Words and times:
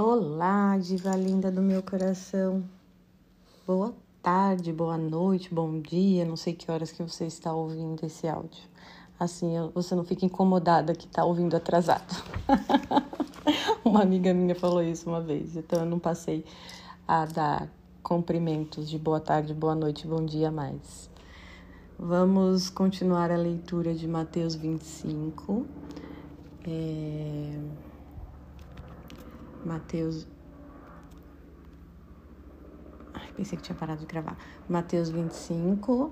Olá, 0.00 0.78
diva 0.78 1.16
linda 1.16 1.50
do 1.50 1.60
meu 1.60 1.82
coração. 1.82 2.62
Boa 3.66 3.92
tarde, 4.22 4.72
boa 4.72 4.96
noite, 4.96 5.52
bom 5.52 5.80
dia. 5.80 6.24
Não 6.24 6.36
sei 6.36 6.52
que 6.52 6.70
horas 6.70 6.92
que 6.92 7.02
você 7.02 7.26
está 7.26 7.52
ouvindo 7.52 8.06
esse 8.06 8.28
áudio. 8.28 8.62
Assim, 9.18 9.54
você 9.74 9.96
não 9.96 10.04
fica 10.04 10.24
incomodada 10.24 10.94
que 10.94 11.06
está 11.06 11.24
ouvindo 11.24 11.56
atrasado. 11.56 12.14
uma 13.84 14.02
amiga 14.02 14.32
minha 14.32 14.54
falou 14.54 14.84
isso 14.84 15.10
uma 15.10 15.20
vez, 15.20 15.56
então 15.56 15.80
eu 15.80 15.86
não 15.86 15.98
passei 15.98 16.44
a 17.08 17.24
dar 17.26 17.68
cumprimentos 18.00 18.88
de 18.88 19.00
boa 19.00 19.18
tarde, 19.18 19.52
boa 19.52 19.74
noite, 19.74 20.06
bom 20.06 20.24
dia 20.24 20.52
mais. 20.52 21.10
Vamos 21.98 22.70
continuar 22.70 23.32
a 23.32 23.36
leitura 23.36 23.92
de 23.92 24.06
Mateus 24.06 24.54
25. 24.54 25.66
É... 26.64 27.87
Mateus. 29.68 30.26
Ai, 33.12 33.30
pensei 33.36 33.58
que 33.58 33.62
tinha 33.62 33.76
parado 33.76 34.00
de 34.00 34.06
gravar. 34.06 34.38
Mateus 34.66 35.10
25, 35.10 36.10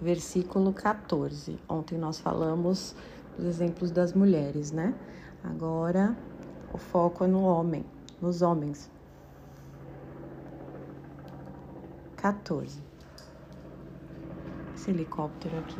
versículo 0.00 0.72
14. 0.72 1.60
Ontem 1.68 1.96
nós 1.96 2.18
falamos 2.18 2.96
dos 3.36 3.46
exemplos 3.46 3.92
das 3.92 4.12
mulheres, 4.12 4.72
né? 4.72 4.94
Agora 5.44 6.16
o 6.72 6.78
foco 6.78 7.22
é 7.22 7.28
no 7.28 7.42
homem, 7.42 7.84
nos 8.20 8.42
homens. 8.42 8.90
14. 12.16 12.82
Esse 14.74 14.90
helicóptero 14.90 15.56
aqui. 15.58 15.78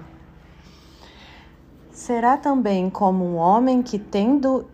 Será 1.91 2.37
também 2.37 2.89
como 2.89 3.25
um 3.25 3.37
homem 3.37 3.83
que, 3.83 3.99
tendo 3.99 4.69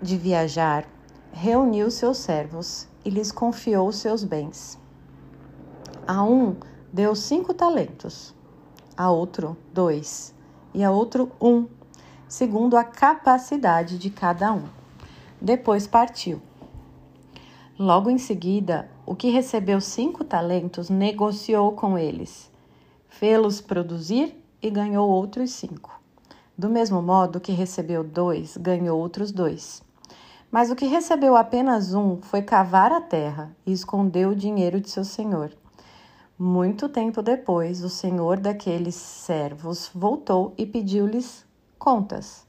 de 0.00 0.16
viajar, 0.16 0.86
reuniu 1.34 1.90
seus 1.90 2.18
servos 2.18 2.86
e 3.04 3.10
lhes 3.10 3.32
confiou 3.32 3.90
seus 3.90 4.22
bens. 4.22 4.78
A 6.06 6.22
um 6.22 6.56
deu 6.92 7.16
cinco 7.16 7.52
talentos, 7.52 8.32
a 8.96 9.10
outro 9.10 9.56
dois, 9.72 10.32
e 10.72 10.84
a 10.84 10.92
outro 10.92 11.32
um, 11.40 11.66
segundo 12.28 12.76
a 12.76 12.84
capacidade 12.84 13.98
de 13.98 14.10
cada 14.10 14.52
um. 14.52 14.62
Depois 15.40 15.88
partiu. 15.88 16.40
Logo 17.76 18.08
em 18.08 18.18
seguida, 18.18 18.88
o 19.04 19.16
que 19.16 19.28
recebeu 19.28 19.80
cinco 19.80 20.22
talentos 20.22 20.88
negociou 20.88 21.72
com 21.72 21.98
eles, 21.98 22.48
fê-los 23.08 23.60
produzir 23.60 24.40
e 24.62 24.70
ganhou 24.70 25.10
outros 25.10 25.50
cinco. 25.50 26.00
Do 26.56 26.70
mesmo 26.70 27.02
modo 27.02 27.40
que 27.40 27.50
recebeu 27.50 28.04
dois, 28.04 28.56
ganhou 28.56 29.00
outros 29.00 29.32
dois. 29.32 29.82
Mas 30.54 30.70
o 30.70 30.76
que 30.76 30.86
recebeu 30.86 31.34
apenas 31.34 31.94
um 31.94 32.22
foi 32.22 32.40
cavar 32.40 32.92
a 32.92 33.00
terra 33.00 33.50
e 33.66 33.72
escondeu 33.72 34.30
o 34.30 34.36
dinheiro 34.36 34.80
de 34.80 34.88
seu 34.88 35.04
senhor. 35.04 35.52
Muito 36.38 36.88
tempo 36.88 37.20
depois, 37.20 37.82
o 37.82 37.88
senhor 37.88 38.38
daqueles 38.38 38.94
servos 38.94 39.90
voltou 39.92 40.54
e 40.56 40.64
pediu-lhes 40.64 41.44
contas. 41.76 42.46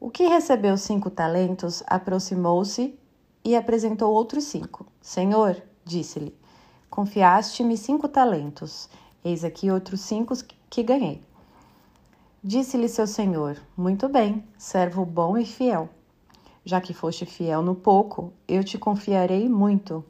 O 0.00 0.08
que 0.08 0.26
recebeu 0.26 0.78
cinco 0.78 1.10
talentos 1.10 1.82
aproximou-se 1.86 2.98
e 3.44 3.54
apresentou 3.54 4.10
outros 4.10 4.44
cinco. 4.44 4.86
Senhor, 5.02 5.62
disse-lhe, 5.84 6.34
confiaste-me 6.88 7.76
cinco 7.76 8.08
talentos, 8.08 8.88
eis 9.22 9.44
aqui 9.44 9.70
outros 9.70 10.00
cinco 10.00 10.32
que 10.70 10.82
ganhei. 10.82 11.22
Disse-lhe 12.42 12.88
seu 12.88 13.06
senhor: 13.06 13.58
Muito 13.76 14.08
bem, 14.08 14.42
servo 14.56 15.04
bom 15.04 15.36
e 15.36 15.44
fiel. 15.44 15.90
Já 16.64 16.80
que 16.80 16.94
foste 16.94 17.26
fiel 17.26 17.60
no 17.60 17.74
pouco, 17.74 18.32
eu 18.48 18.64
te 18.64 18.78
confiarei 18.78 19.48
muito. 19.48 20.02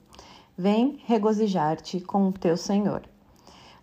Vem 0.56 1.00
regozijar-te 1.04 2.00
com 2.00 2.28
o 2.28 2.32
teu 2.32 2.56
senhor. 2.56 3.02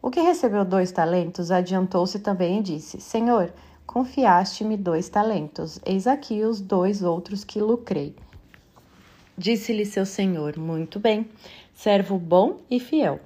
O 0.02 0.10
que 0.10 0.22
recebeu 0.22 0.64
dois 0.64 0.90
talentos 0.90 1.52
adiantou-se 1.52 2.18
também 2.20 2.60
e 2.60 2.64
disse: 2.64 3.02
Senhor, 3.02 3.54
confiaste-me 3.86 4.78
dois 4.78 5.10
talentos, 5.10 5.80
eis 5.86 6.08
aqui 6.08 6.44
os 6.44 6.62
dois 6.62 7.04
outros 7.04 7.44
que 7.44 7.60
lucrei. 7.60 8.16
Disse-lhe 9.38 9.86
seu 9.86 10.06
senhor: 10.06 10.58
Muito 10.58 10.98
bem, 10.98 11.30
servo 11.74 12.18
bom 12.18 12.60
e 12.70 12.80
fiel. 12.80 13.20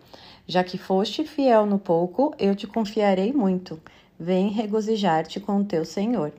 Já 0.48 0.64
que 0.64 0.78
foste 0.78 1.24
fiel 1.24 1.68
no 1.68 1.78
pouco, 1.78 2.34
eu 2.40 2.56
te 2.56 2.66
confiarei 2.66 3.32
muito. 3.32 3.80
Vem 4.20 4.50
regozijar-te 4.50 5.40
com 5.40 5.60
o 5.60 5.66
teu 5.66 5.86
senhor. 5.86 6.34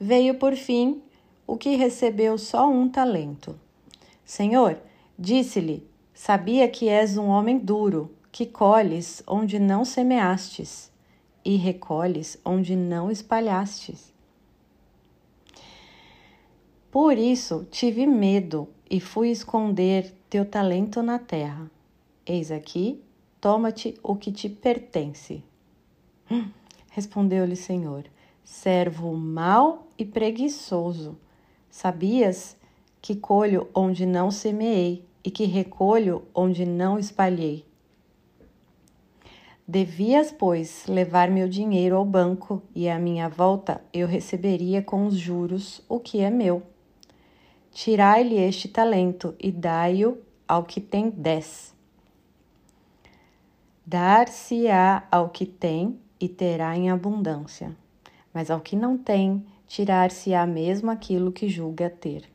Veio 0.00 0.34
por 0.34 0.56
fim 0.56 1.00
o 1.46 1.56
que 1.56 1.76
recebeu 1.76 2.38
só 2.38 2.68
um 2.68 2.88
talento. 2.88 3.58
Senhor, 4.24 4.78
disse-lhe: 5.18 5.86
Sabia 6.12 6.68
que 6.68 6.88
és 6.88 7.16
um 7.16 7.26
homem 7.26 7.58
duro, 7.58 8.14
que 8.30 8.46
colhes 8.46 9.22
onde 9.26 9.58
não 9.58 9.84
semeastes 9.84 10.90
e 11.44 11.56
recolhes 11.56 12.38
onde 12.44 12.74
não 12.74 13.10
espalhastes. 13.10 14.12
Por 16.90 17.18
isso 17.18 17.66
tive 17.70 18.06
medo 18.06 18.68
e 18.88 19.00
fui 19.00 19.30
esconder 19.30 20.14
teu 20.30 20.44
talento 20.44 21.02
na 21.02 21.18
terra. 21.18 21.70
Eis 22.24 22.50
aqui, 22.50 23.02
toma-te 23.40 23.98
o 24.02 24.16
que 24.16 24.32
te 24.32 24.48
pertence. 24.48 25.42
Hum, 26.30 26.48
Respondeu-lhe 26.94 27.56
Senhor: 27.56 28.04
Servo 28.44 29.16
mau 29.16 29.88
e 29.98 30.04
preguiçoso. 30.04 31.18
Sabias 31.76 32.56
que 33.02 33.16
colho 33.16 33.68
onde 33.74 34.06
não 34.06 34.30
semeei 34.30 35.04
e 35.24 35.30
que 35.30 35.44
recolho 35.44 36.22
onde 36.32 36.64
não 36.64 37.00
espalhei? 37.00 37.66
Devias, 39.66 40.30
pois, 40.30 40.86
levar 40.86 41.28
meu 41.32 41.48
dinheiro 41.48 41.96
ao 41.96 42.04
banco 42.04 42.62
e 42.76 42.88
à 42.88 42.96
minha 42.96 43.28
volta 43.28 43.82
eu 43.92 44.06
receberia 44.06 44.82
com 44.82 45.04
os 45.04 45.16
juros 45.16 45.82
o 45.88 45.98
que 45.98 46.20
é 46.20 46.30
meu. 46.30 46.62
Tirai-lhe 47.72 48.36
este 48.36 48.68
talento 48.68 49.34
e 49.40 49.50
dai-o 49.50 50.18
ao 50.46 50.62
que 50.62 50.80
tem 50.80 51.10
dez. 51.10 51.74
Dar-se-á 53.84 55.08
ao 55.10 55.28
que 55.28 55.44
tem 55.44 55.98
e 56.20 56.28
terá 56.28 56.76
em 56.76 56.88
abundância, 56.88 57.76
mas 58.32 58.48
ao 58.48 58.60
que 58.60 58.76
não 58.76 58.96
tem, 58.96 59.44
tirar-se-á 59.66 60.46
mesmo 60.46 60.90
aquilo 60.90 61.32
que 61.32 61.48
julga 61.48 61.88
ter. 61.90 62.28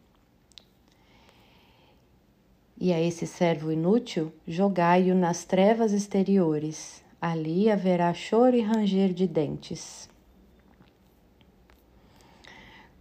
E 2.77 2.93
a 2.93 2.99
esse 3.01 3.27
servo 3.27 3.71
inútil, 3.71 4.31
jogai-o 4.47 5.13
nas 5.13 5.43
trevas 5.43 5.91
exteriores, 5.91 7.03
ali 7.21 7.69
haverá 7.69 8.13
choro 8.13 8.55
e 8.55 8.61
ranger 8.61 9.13
de 9.13 9.27
dentes. 9.27 10.09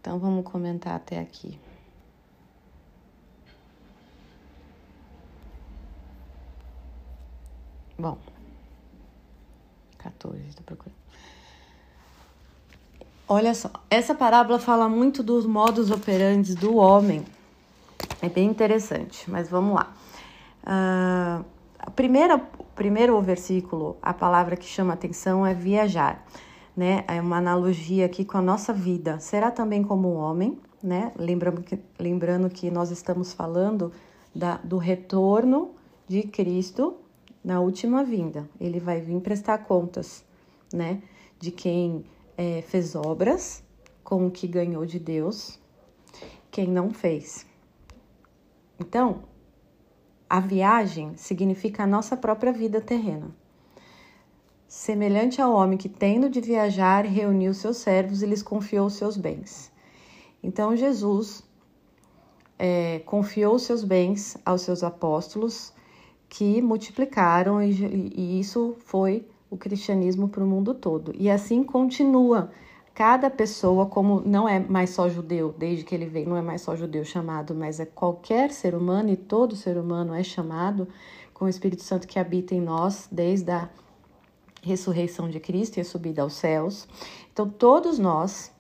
Então 0.01 0.19
vamos 0.19 0.45
comentar 0.45 0.97
até 0.97 1.21
aqui. 1.21 1.59
Bom, 7.97 8.17
14, 9.99 10.41
estou 10.49 10.65
procurando. 10.65 11.08
Olha 13.31 13.53
só, 13.53 13.71
essa 13.91 14.15
parábola 14.15 14.59
fala 14.59 14.89
muito 14.89 15.23
dos 15.23 15.45
modos 15.45 15.91
operantes 15.91 16.55
do 16.55 16.77
homem. 16.77 17.23
É 18.23 18.29
bem 18.31 18.49
interessante, 18.49 19.31
mas 19.31 19.51
vamos 19.51 19.75
lá. 19.75 19.95
Uh, 20.63 21.45
a 21.79 21.91
primeira, 21.91 22.39
primeiro 22.75 23.21
versículo, 23.21 23.99
a 24.01 24.15
palavra 24.15 24.57
que 24.57 24.65
chama 24.65 24.95
atenção 24.95 25.45
é 25.45 25.53
viajar, 25.53 26.27
né? 26.75 27.05
É 27.07 27.21
uma 27.21 27.37
analogia 27.37 28.07
aqui 28.07 28.25
com 28.25 28.39
a 28.39 28.41
nossa 28.41 28.73
vida. 28.73 29.21
Será 29.21 29.51
também 29.51 29.83
como 29.83 30.11
um 30.11 30.17
homem, 30.17 30.59
né? 30.83 31.13
Lembrando 31.15 31.63
que, 31.63 31.79
lembrando 31.99 32.49
que 32.49 32.71
nós 32.71 32.91
estamos 32.91 33.35
falando 33.35 33.93
da, 34.35 34.57
do 34.65 34.79
retorno 34.79 35.73
de 36.09 36.23
Cristo 36.23 36.97
na 37.45 37.61
última 37.61 38.03
vinda. 38.03 38.49
Ele 38.59 38.81
vai 38.81 39.03
vir 39.03 39.21
prestar 39.21 39.59
contas, 39.59 40.25
né? 40.73 41.03
De 41.39 41.51
quem 41.51 42.07
é, 42.39 42.63
fez 42.63 42.95
obras 42.95 43.65
com 44.05 44.29
o 44.29 44.31
que 44.31 44.47
ganhou 44.47 44.87
de 44.87 45.01
Deus, 45.01 45.59
quem 46.53 46.69
não 46.69 46.91
fez. 46.91 47.45
Então, 48.79 49.25
a 50.31 50.39
viagem 50.39 51.17
significa 51.17 51.83
a 51.83 51.87
nossa 51.87 52.17
própria 52.17 52.53
vida 52.53 52.81
terrena. 52.81 53.35
Semelhante 54.69 55.43
ao 55.43 55.53
homem 55.53 55.77
que, 55.77 55.89
tendo 55.89 56.31
de 56.31 56.41
viajar, 56.41 57.05
reuniu 57.05 57.53
seus 57.53 57.79
servos 57.79 58.23
e 58.23 58.27
lhes 58.27 58.43
confiou 58.43 58.89
seus 58.89 59.17
bens. 59.17 59.73
Então, 60.43 60.77
Jesus 60.77 61.43
é, 62.57 63.01
confiou 63.01 63.59
seus 63.59 63.83
bens 63.83 64.37
aos 64.45 64.63
seus 64.63 64.85
apóstolos 64.85 65.73
que 66.29 66.63
multiplicaram 66.63 67.63
e, 67.63 68.13
e 68.15 68.41
isso 68.41 68.77
foi 68.85 69.27
o 69.51 69.57
cristianismo 69.57 70.29
para 70.29 70.43
o 70.43 70.47
mundo 70.47 70.75
todo. 70.75 71.13
E 71.17 71.31
assim 71.31 71.63
continua 71.63 72.51
cada 72.95 73.31
pessoa, 73.31 73.87
como 73.87 74.21
não 74.21 74.49
é 74.49 74.59
mais 74.59 74.91
só 74.91 75.09
judeu, 75.09 75.55
desde 75.57 75.85
que 75.85 75.95
ele 75.95 76.07
veio, 76.07 76.29
não 76.29 76.37
é 76.37 76.43
mais 76.43 76.63
só 76.63 76.75
judeu 76.75 77.05
chamado, 77.05 77.55
mas 77.55 77.79
é 77.79 77.87
qualquer 77.87 78.51
ser 78.51 78.75
humano 78.75 79.11
e 79.11 79.17
todo 79.17 79.55
ser 79.55 79.79
humano 79.79 80.13
é 80.13 80.23
chamado 80.25 80.89
com 81.33 81.45
o 81.45 81.49
Espírito 81.49 81.83
Santo 81.83 82.09
que 82.09 82.19
habita 82.19 82.55
em 82.55 82.61
nós 82.61 83.09
desde 83.11 83.53
a 83.53 83.71
ressurreição 84.63 85.31
de 85.31 85.39
Cristo 85.39 85.77
e 85.77 85.81
a 85.81 85.85
subida 85.85 86.23
aos 86.23 86.33
céus. 86.33 86.89
Então, 87.33 87.49
todos 87.49 88.01
nós 88.01 88.51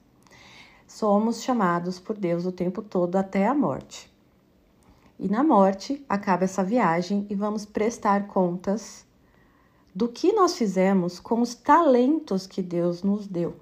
somos 0.86 1.42
chamados 1.42 1.98
por 1.98 2.16
Deus 2.16 2.46
o 2.46 2.52
tempo 2.52 2.80
todo 2.80 3.16
até 3.16 3.46
a 3.46 3.54
morte. 3.54 4.08
E 5.18 5.28
na 5.28 5.42
morte 5.42 6.04
acaba 6.08 6.44
essa 6.44 6.62
viagem 6.62 7.26
e 7.28 7.34
vamos 7.34 7.66
prestar 7.66 8.28
contas 8.28 9.04
do 9.98 10.08
que 10.08 10.32
nós 10.32 10.56
fizemos 10.56 11.18
com 11.18 11.40
os 11.40 11.54
talentos 11.54 12.46
que 12.46 12.62
Deus 12.62 13.02
nos 13.02 13.26
deu 13.26 13.56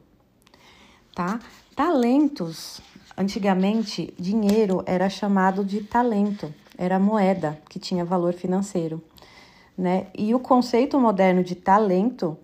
tá? 1.17 1.41
Talentos. 1.75 2.81
Antigamente, 3.17 4.13
dinheiro 4.19 4.83
era 4.85 5.09
chamado 5.09 5.65
de 5.65 5.83
talento, 5.83 6.55
era 6.77 6.99
moeda 6.99 7.59
que 7.71 7.79
tinha 7.79 8.05
valor 8.05 8.35
financeiro, 8.35 9.03
né? 9.77 10.09
E 10.15 10.35
o 10.35 10.39
conceito 10.39 11.01
moderno 11.01 11.43
de 11.43 11.55
talento 11.55 12.37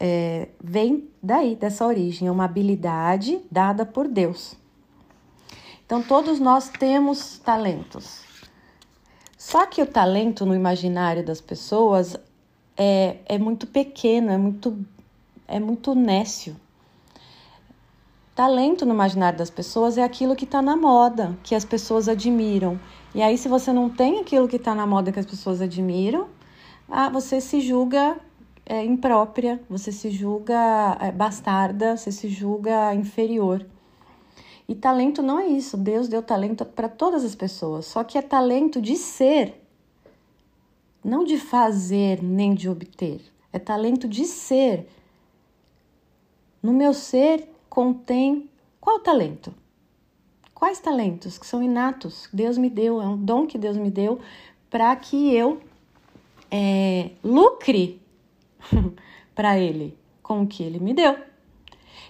é, 0.00 0.48
vem 0.60 1.08
daí, 1.22 1.54
dessa 1.54 1.86
origem, 1.86 2.26
é 2.26 2.30
uma 2.30 2.44
habilidade 2.44 3.40
dada 3.48 3.86
por 3.86 4.08
Deus. 4.08 4.56
Então, 5.86 6.02
todos 6.02 6.40
nós 6.40 6.68
temos 6.68 7.38
talentos. 7.38 8.24
Só 9.38 9.64
que 9.66 9.80
o 9.80 9.86
talento 9.86 10.44
no 10.44 10.56
imaginário 10.56 11.24
das 11.24 11.40
pessoas 11.40 12.16
é, 12.76 13.18
é 13.26 13.38
muito 13.38 13.66
pequeno, 13.66 14.30
é 14.30 14.38
muito, 14.38 14.78
é 15.46 15.60
muito 15.60 15.94
nécio. 15.94 16.56
Talento 18.34 18.84
no 18.84 18.92
imaginário 18.92 19.38
das 19.38 19.50
pessoas 19.50 19.96
é 19.96 20.02
aquilo 20.02 20.34
que 20.34 20.44
está 20.44 20.60
na 20.60 20.76
moda, 20.76 21.38
que 21.44 21.54
as 21.54 21.64
pessoas 21.64 22.08
admiram. 22.08 22.80
E 23.14 23.22
aí, 23.22 23.38
se 23.38 23.48
você 23.48 23.72
não 23.72 23.88
tem 23.88 24.18
aquilo 24.18 24.48
que 24.48 24.56
está 24.56 24.74
na 24.74 24.84
moda 24.86 25.12
que 25.12 25.20
as 25.20 25.26
pessoas 25.26 25.62
admiram, 25.62 26.26
ah, 26.88 27.08
você 27.08 27.40
se 27.40 27.60
julga 27.60 28.16
é, 28.66 28.84
imprópria, 28.84 29.60
você 29.68 29.92
se 29.92 30.10
julga 30.10 30.96
é, 31.00 31.12
bastarda, 31.12 31.96
você 31.96 32.10
se 32.10 32.28
julga 32.28 32.94
inferior. 32.94 33.64
E 34.68 34.74
talento 34.74 35.22
não 35.22 35.38
é 35.38 35.46
isso. 35.46 35.76
Deus 35.76 36.08
deu 36.08 36.22
talento 36.22 36.64
para 36.64 36.88
todas 36.88 37.24
as 37.24 37.34
pessoas, 37.34 37.86
só 37.86 38.02
que 38.02 38.16
é 38.16 38.22
talento 38.22 38.80
de 38.80 38.96
ser, 38.96 39.63
não 41.04 41.22
de 41.22 41.38
fazer 41.38 42.22
nem 42.22 42.54
de 42.54 42.68
obter. 42.68 43.20
É 43.52 43.58
talento 43.58 44.08
de 44.08 44.24
ser. 44.24 44.88
No 46.62 46.72
meu 46.72 46.94
ser 46.94 47.48
contém 47.68 48.48
qual 48.80 49.00
talento? 49.00 49.54
Quais 50.54 50.80
talentos 50.80 51.38
que 51.38 51.46
são 51.46 51.62
inatos? 51.62 52.28
Deus 52.32 52.56
me 52.56 52.70
deu, 52.70 53.00
é 53.00 53.06
um 53.06 53.16
dom 53.16 53.46
que 53.46 53.58
Deus 53.58 53.76
me 53.76 53.90
deu 53.90 54.20
para 54.70 54.94
que 54.96 55.34
eu 55.34 55.60
é, 56.50 57.10
lucre 57.22 58.00
para 59.34 59.58
Ele 59.58 59.96
com 60.22 60.42
o 60.42 60.46
que 60.46 60.62
Ele 60.62 60.78
me 60.78 60.94
deu. 60.94 61.16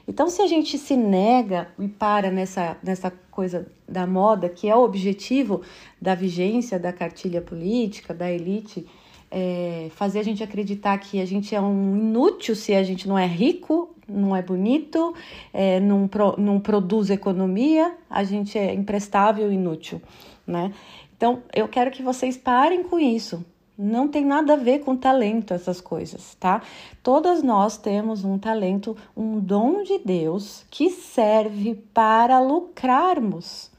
Então, 0.07 0.29
se 0.29 0.43
a 0.43 0.47
gente 0.47 0.77
se 0.77 0.97
nega 0.97 1.69
e 1.79 1.89
para 1.89 2.31
nessa, 2.31 2.77
nessa 2.83 3.11
coisa 3.31 3.67
da 3.89 4.07
moda, 4.07 4.49
que 4.49 4.69
é 4.69 4.77
o 4.77 4.83
objetivo 4.83 5.63
da 6.01 6.15
vigência 6.15 6.79
da 6.79 6.93
cartilha 6.93 7.41
política, 7.41 8.13
da 8.13 8.31
elite, 8.31 8.87
é, 9.31 9.89
fazer 9.91 10.21
a 10.21 10.23
gente 10.23 10.43
acreditar 10.43 10.97
que 10.99 11.21
a 11.21 11.27
gente 11.27 11.55
é 11.55 11.61
um 11.61 11.97
inútil 11.97 12.55
se 12.55 12.75
a 12.75 12.83
gente 12.83 13.09
não 13.09 13.19
é 13.19 13.27
rico 13.27 13.95
não 14.09 14.35
é 14.35 14.43
bonito, 14.43 15.15
é, 15.53 15.81
não, 15.81 16.07
pro, 16.07 16.35
não 16.39 16.61
produz 16.61 17.11
economia, 17.11 17.97
a 18.09 18.25
gente 18.25 18.59
é 18.59 18.73
imprestável 18.73 19.51
e 19.51 19.55
inútil, 19.55 20.01
né? 20.47 20.73
Então, 21.17 21.43
eu 21.55 21.69
quero 21.69 21.91
que 21.91 22.03
vocês 22.03 22.37
parem 22.37 22.83
com 22.83 22.99
isso. 22.99 23.45
Não 23.77 24.07
tem 24.07 24.25
nada 24.25 24.53
a 24.53 24.57
ver 24.57 24.81
com 24.81 24.97
talento 24.97 25.53
essas 25.53 25.81
coisas, 25.81 26.37
tá? 26.37 26.63
Todas 27.03 27.43
nós 27.43 27.77
temos 27.77 28.25
um 28.25 28.39
talento, 28.39 28.97
um 29.17 29.41
dom 29.41 29.83
de 29.83 29.99
Deus 29.99 30.65
que 30.71 30.91
serve 30.91 31.75
para 31.93 32.39
lucrarmos 32.39 33.71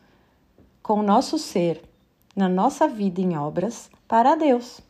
com 0.84 1.00
o 1.00 1.04
nosso 1.04 1.38
ser, 1.38 1.82
na 2.36 2.50
nossa 2.50 2.88
vida 2.90 3.22
em 3.22 3.38
obras, 3.38 3.90
para 4.06 4.36
Deus. 4.36 4.82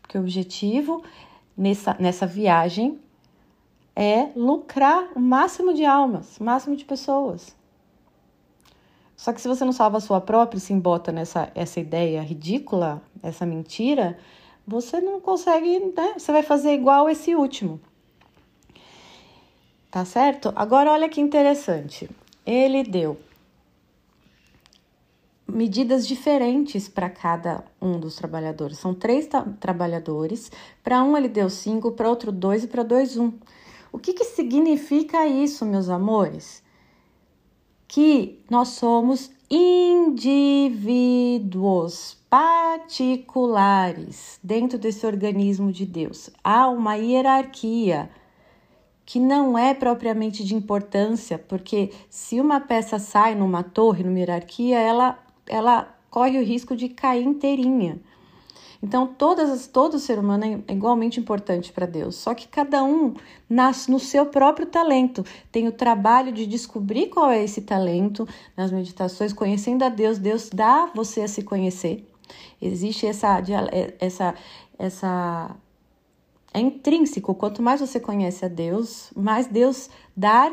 Porque 0.00 0.16
o 0.16 0.22
objetivo 0.22 1.02
nessa, 1.56 1.94
nessa 2.00 2.26
viagem 2.26 2.98
é 3.94 4.30
lucrar 4.34 5.10
o 5.14 5.20
máximo 5.20 5.74
de 5.74 5.84
almas, 5.84 6.38
o 6.38 6.44
máximo 6.44 6.74
de 6.74 6.86
pessoas. 6.86 7.54
Só 9.22 9.32
que 9.32 9.40
se 9.40 9.46
você 9.46 9.64
não 9.64 9.72
salva 9.72 9.98
a 9.98 10.00
sua 10.00 10.20
própria 10.20 10.58
e 10.58 10.60
se 10.60 10.72
embota 10.72 11.12
nessa 11.12 11.48
essa 11.54 11.78
ideia 11.78 12.20
ridícula, 12.22 13.00
essa 13.22 13.46
mentira, 13.46 14.18
você 14.66 15.00
não 15.00 15.20
consegue, 15.20 15.78
né? 15.96 16.14
Você 16.18 16.32
vai 16.32 16.42
fazer 16.42 16.72
igual 16.72 17.08
esse 17.08 17.32
último. 17.32 17.80
Tá 19.92 20.04
certo? 20.04 20.52
Agora 20.56 20.90
olha 20.90 21.08
que 21.08 21.20
interessante. 21.20 22.10
Ele 22.44 22.82
deu 22.82 23.16
medidas 25.46 26.04
diferentes 26.04 26.88
para 26.88 27.08
cada 27.08 27.64
um 27.80 28.00
dos 28.00 28.16
trabalhadores. 28.16 28.78
São 28.78 28.92
três 28.92 29.28
trabalhadores. 29.60 30.50
Para 30.82 31.00
um 31.04 31.16
ele 31.16 31.28
deu 31.28 31.48
cinco, 31.48 31.92
para 31.92 32.10
outro 32.10 32.32
dois 32.32 32.64
e 32.64 32.66
para 32.66 32.82
dois 32.82 33.16
um. 33.16 33.32
O 33.92 34.00
que, 34.00 34.14
que 34.14 34.24
significa 34.24 35.24
isso, 35.28 35.64
meus 35.64 35.88
amores? 35.88 36.61
Que 37.94 38.40
nós 38.48 38.68
somos 38.68 39.30
indivíduos 39.50 42.16
particulares 42.30 44.40
dentro 44.42 44.78
desse 44.78 45.04
organismo 45.04 45.70
de 45.70 45.84
Deus. 45.84 46.30
Há 46.42 46.68
uma 46.68 46.94
hierarquia 46.94 48.08
que 49.04 49.20
não 49.20 49.58
é 49.58 49.74
propriamente 49.74 50.42
de 50.42 50.54
importância, 50.54 51.38
porque 51.38 51.90
se 52.08 52.40
uma 52.40 52.60
peça 52.60 52.98
sai 52.98 53.34
numa 53.34 53.62
torre, 53.62 54.02
numa 54.02 54.20
hierarquia, 54.20 54.78
ela, 54.78 55.18
ela 55.46 55.94
corre 56.08 56.38
o 56.38 56.42
risco 56.42 56.74
de 56.74 56.88
cair 56.88 57.26
inteirinha. 57.26 58.00
Então, 58.82 59.06
todas 59.06 59.68
todo 59.68 59.98
ser 59.98 60.18
humano 60.18 60.64
é 60.66 60.72
igualmente 60.72 61.20
importante 61.20 61.72
para 61.72 61.86
Deus, 61.86 62.16
só 62.16 62.34
que 62.34 62.48
cada 62.48 62.82
um 62.82 63.14
nasce 63.48 63.90
no 63.90 64.00
seu 64.00 64.26
próprio 64.26 64.66
talento. 64.66 65.24
Tem 65.52 65.68
o 65.68 65.72
trabalho 65.72 66.32
de 66.32 66.46
descobrir 66.46 67.08
qual 67.08 67.30
é 67.30 67.44
esse 67.44 67.62
talento 67.62 68.26
nas 68.56 68.72
meditações, 68.72 69.32
conhecendo 69.32 69.84
a 69.84 69.88
Deus, 69.88 70.18
Deus 70.18 70.50
dá 70.50 70.90
você 70.94 71.22
a 71.22 71.28
se 71.28 71.42
conhecer. 71.42 72.08
Existe 72.60 73.06
essa 73.06 73.40
essa 74.00 74.34
essa 74.78 75.56
é 76.52 76.60
intrínseco, 76.60 77.34
quanto 77.34 77.62
mais 77.62 77.80
você 77.80 78.00
conhece 78.00 78.44
a 78.44 78.48
Deus, 78.48 79.12
mais 79.14 79.46
Deus 79.46 79.88
dar 80.16 80.52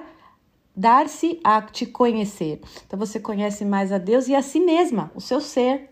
dar-se 0.75 1.39
a 1.43 1.61
te 1.61 1.85
conhecer. 1.85 2.61
Então 2.85 2.97
você 2.97 3.19
conhece 3.19 3.65
mais 3.65 3.91
a 3.91 3.97
Deus 3.97 4.27
e 4.27 4.35
a 4.35 4.41
si 4.41 4.59
mesma, 4.59 5.11
o 5.13 5.19
seu 5.19 5.41
ser. 5.41 5.89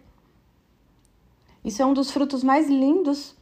Isso 1.68 1.82
é 1.82 1.86
um 1.86 1.94
dos 1.94 2.12
frutos 2.12 2.46
mais 2.46 2.70
lindos 2.70 3.36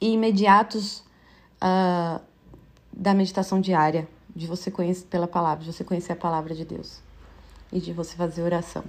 e 0.00 0.10
imediatos 0.14 1.04
uh, 1.62 2.20
da 2.92 3.14
meditação 3.14 3.60
diária, 3.60 4.08
de 4.34 4.48
você 4.48 4.68
conhecer 4.68 5.06
pela 5.06 5.28
palavra, 5.28 5.64
de 5.64 5.72
você 5.72 5.84
conhecer 5.84 6.10
a 6.10 6.16
palavra 6.16 6.56
de 6.56 6.64
Deus 6.64 7.00
e 7.72 7.78
de 7.78 7.92
você 7.92 8.16
fazer 8.16 8.42
oração. 8.42 8.82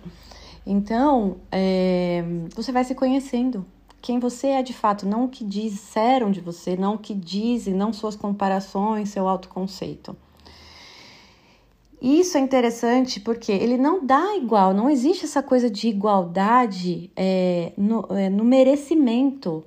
Então, 0.65 1.38
é, 1.51 2.24
você 2.55 2.71
vai 2.71 2.83
se 2.83 2.95
conhecendo. 2.95 3.63
Quem 4.01 4.17
você 4.17 4.48
é 4.48 4.63
de 4.63 4.74
fato, 4.74 5.05
não 5.05 5.25
o 5.25 5.29
que 5.29 5.43
disseram 5.43 6.31
de 6.31 6.41
você, 6.41 6.75
não 6.75 6.95
o 6.95 6.98
que 6.98 7.13
dizem, 7.13 7.75
não 7.75 7.93
suas 7.93 8.15
comparações, 8.15 9.10
seu 9.10 9.27
autoconceito. 9.27 10.17
Isso 12.01 12.36
é 12.36 12.41
interessante 12.41 13.20
porque 13.20 13.51
ele 13.51 13.77
não 13.77 14.03
dá 14.03 14.36
igual, 14.36 14.74
não 14.74 14.89
existe 14.89 15.25
essa 15.25 15.43
coisa 15.43 15.70
de 15.70 15.88
igualdade 15.88 17.12
é, 17.15 17.74
no, 17.77 18.08
é, 18.10 18.27
no 18.27 18.43
merecimento 18.43 19.63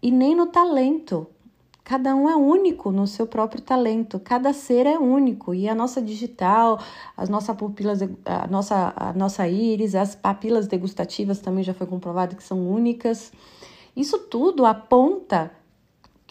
e 0.00 0.12
nem 0.12 0.36
no 0.36 0.46
talento. 0.46 1.26
Cada 1.82 2.14
um 2.14 2.30
é 2.30 2.36
único 2.36 2.92
no 2.92 3.08
seu 3.08 3.26
próprio 3.26 3.60
talento, 3.60 4.20
cada 4.20 4.52
ser 4.52 4.86
é 4.86 4.96
único 4.96 5.52
e 5.52 5.68
a 5.68 5.74
nossa 5.74 6.00
digital, 6.00 6.78
as 7.16 7.28
nossas 7.28 7.56
pupilas, 7.56 8.00
a 8.24 8.46
nossa, 8.46 8.92
a 8.94 9.12
nossa 9.14 9.48
íris, 9.48 9.96
as 9.96 10.14
papilas 10.14 10.68
degustativas 10.68 11.40
também 11.40 11.64
já 11.64 11.74
foi 11.74 11.88
comprovado 11.88 12.36
que 12.36 12.42
são 12.42 12.70
únicas. 12.70 13.32
Isso 13.96 14.16
tudo 14.16 14.64
aponta 14.64 15.50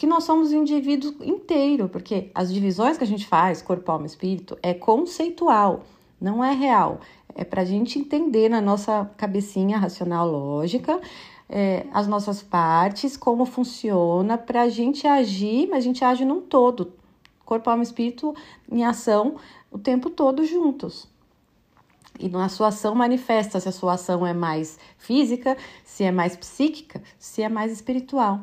que 0.02 0.08
nós 0.08 0.24
somos 0.24 0.52
indivíduo 0.52 1.14
inteiro, 1.22 1.88
porque 1.88 2.32
as 2.34 2.52
divisões 2.52 2.98
que 2.98 3.04
a 3.04 3.08
gente 3.08 3.28
faz, 3.28 3.62
corpo, 3.62 3.92
alma, 3.92 4.08
espírito, 4.08 4.58
é 4.64 4.74
conceitual, 4.74 5.84
não 6.20 6.44
é 6.44 6.56
real. 6.56 7.02
É 7.36 7.44
para 7.44 7.62
a 7.62 7.66
gente 7.66 8.00
entender 8.00 8.50
na 8.50 8.60
nossa 8.60 9.12
cabecinha 9.16 9.78
racional 9.78 10.28
lógica 10.28 11.00
é, 11.48 11.86
as 11.94 12.08
nossas 12.08 12.42
partes, 12.42 13.16
como 13.16 13.46
funciona, 13.46 14.40
para 14.40 14.64
a 14.64 14.70
gente 14.70 15.06
agir, 15.06 15.68
mas 15.70 15.78
a 15.78 15.82
gente 15.82 16.04
age 16.04 16.26
num 16.26 16.42
todo, 16.42 16.94
corpo, 17.46 17.70
alma 17.70 17.84
espírito 17.84 18.34
em 18.72 18.84
ação 18.84 19.36
o 19.70 19.78
tempo 19.78 20.10
todo 20.10 20.44
juntos. 20.44 21.08
E 22.20 22.28
na 22.28 22.50
sua 22.50 22.70
ação 22.70 22.96
manifesta 22.96 23.60
se 23.60 23.70
a 23.70 23.72
sua 23.72 23.94
ação 23.94 24.26
é 24.26 24.34
mais 24.34 24.80
física, 24.98 25.56
se 25.86 26.04
é 26.04 26.12
mais 26.12 26.36
psíquica, 26.36 27.04
se 27.20 27.44
é 27.44 27.50
mais 27.50 27.72
espiritual. 27.72 28.40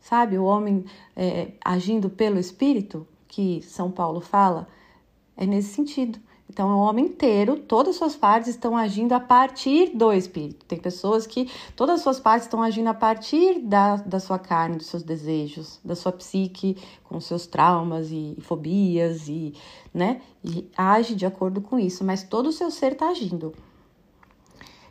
Sabe, 0.00 0.38
o 0.38 0.44
homem 0.44 0.84
é, 1.14 1.52
agindo 1.64 2.08
pelo 2.08 2.38
espírito, 2.38 3.06
que 3.28 3.62
São 3.62 3.90
Paulo 3.90 4.20
fala, 4.20 4.66
é 5.36 5.46
nesse 5.46 5.74
sentido. 5.74 6.18
Então, 6.52 6.68
é 6.68 6.74
o 6.74 6.78
homem 6.78 7.04
inteiro, 7.04 7.56
todas 7.56 7.90
as 7.90 7.96
suas 7.96 8.16
partes 8.16 8.50
estão 8.50 8.76
agindo 8.76 9.12
a 9.12 9.20
partir 9.20 9.96
do 9.96 10.12
espírito. 10.12 10.66
Tem 10.66 10.80
pessoas 10.80 11.24
que 11.24 11.48
todas 11.76 11.96
as 11.96 12.02
suas 12.02 12.18
partes 12.18 12.46
estão 12.46 12.60
agindo 12.60 12.88
a 12.88 12.94
partir 12.94 13.60
da, 13.60 13.94
da 13.96 14.18
sua 14.18 14.36
carne, 14.36 14.76
dos 14.76 14.88
seus 14.88 15.04
desejos, 15.04 15.78
da 15.84 15.94
sua 15.94 16.10
psique, 16.10 16.76
com 17.04 17.20
seus 17.20 17.46
traumas 17.46 18.10
e, 18.10 18.34
e 18.36 18.40
fobias, 18.40 19.28
e, 19.28 19.54
né? 19.94 20.22
E 20.42 20.68
age 20.76 21.14
de 21.14 21.24
acordo 21.24 21.60
com 21.60 21.78
isso, 21.78 22.02
mas 22.02 22.24
todo 22.24 22.48
o 22.48 22.52
seu 22.52 22.68
ser 22.68 22.94
está 22.94 23.10
agindo. 23.10 23.54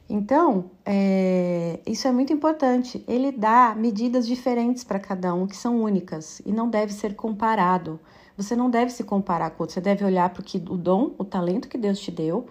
Então, 0.09 0.71
é, 0.83 1.79
isso 1.85 2.07
é 2.07 2.11
muito 2.11 2.33
importante. 2.33 3.03
Ele 3.07 3.31
dá 3.31 3.75
medidas 3.77 4.25
diferentes 4.25 4.83
para 4.83 4.99
cada 4.99 5.35
um, 5.35 5.45
que 5.45 5.55
são 5.55 5.81
únicas, 5.83 6.41
e 6.43 6.51
não 6.51 6.67
deve 6.67 6.91
ser 6.91 7.15
comparado. 7.15 7.99
Você 8.35 8.55
não 8.55 8.71
deve 8.71 8.91
se 8.91 9.03
comparar 9.03 9.51
com 9.51 9.63
outro, 9.63 9.75
você 9.75 9.81
deve 9.81 10.03
olhar 10.03 10.29
para 10.31 10.41
o 10.41 10.77
dom, 10.77 11.13
o 11.17 11.23
talento 11.23 11.67
que 11.67 11.77
Deus 11.77 11.99
te 11.99 12.09
deu 12.09 12.47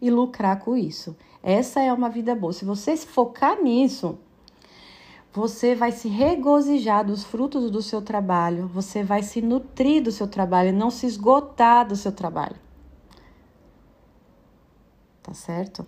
e 0.00 0.08
lucrar 0.08 0.60
com 0.60 0.76
isso. 0.76 1.16
Essa 1.42 1.80
é 1.82 1.92
uma 1.92 2.08
vida 2.08 2.34
boa. 2.34 2.52
Se 2.52 2.64
você 2.64 2.96
se 2.96 3.06
focar 3.06 3.60
nisso, 3.60 4.18
você 5.32 5.74
vai 5.74 5.90
se 5.90 6.08
regozijar 6.08 7.04
dos 7.04 7.24
frutos 7.24 7.70
do 7.70 7.82
seu 7.82 8.02
trabalho, 8.02 8.68
você 8.68 9.02
vai 9.02 9.22
se 9.22 9.42
nutrir 9.42 10.02
do 10.02 10.12
seu 10.12 10.28
trabalho 10.28 10.72
não 10.72 10.90
se 10.90 11.06
esgotar 11.06 11.88
do 11.88 11.96
seu 11.96 12.12
trabalho. 12.12 12.56
Tá 15.22 15.34
certo? 15.34 15.86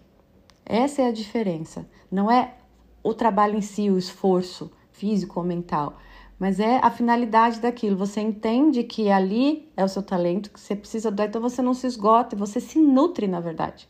Essa 0.64 1.02
é 1.02 1.08
a 1.08 1.12
diferença. 1.12 1.86
Não 2.10 2.30
é 2.30 2.54
o 3.02 3.12
trabalho 3.12 3.56
em 3.56 3.60
si, 3.60 3.90
o 3.90 3.98
esforço 3.98 4.70
físico 4.90 5.40
ou 5.40 5.46
mental, 5.46 5.98
mas 6.38 6.60
é 6.60 6.78
a 6.78 6.90
finalidade 6.90 7.60
daquilo. 7.60 7.96
Você 7.96 8.20
entende 8.20 8.84
que 8.84 9.10
ali 9.10 9.70
é 9.76 9.84
o 9.84 9.88
seu 9.88 10.02
talento, 10.02 10.50
que 10.50 10.60
você 10.60 10.76
precisa 10.76 11.10
dar, 11.10 11.26
então 11.26 11.40
você 11.40 11.60
não 11.62 11.74
se 11.74 11.86
esgota, 11.86 12.36
você 12.36 12.60
se 12.60 12.78
nutre, 12.78 13.26
na 13.26 13.40
verdade, 13.40 13.88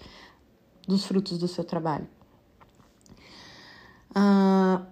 dos 0.87 1.05
frutos 1.05 1.39
do 1.39 1.49
seu 1.49 1.65
trabalho. 1.65 2.07
Ah, 4.15 4.83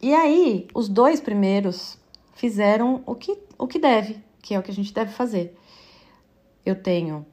e 0.00 0.12
aí, 0.14 0.68
os 0.74 0.88
dois 0.88 1.20
primeiros 1.20 1.98
fizeram 2.34 3.02
o 3.06 3.14
que, 3.14 3.38
o 3.58 3.66
que 3.66 3.78
deve, 3.78 4.22
que 4.42 4.54
é 4.54 4.58
o 4.58 4.62
que 4.62 4.70
a 4.70 4.74
gente 4.74 4.92
deve 4.92 5.12
fazer. 5.12 5.58
Eu 6.64 6.82
tenho, 6.82 7.24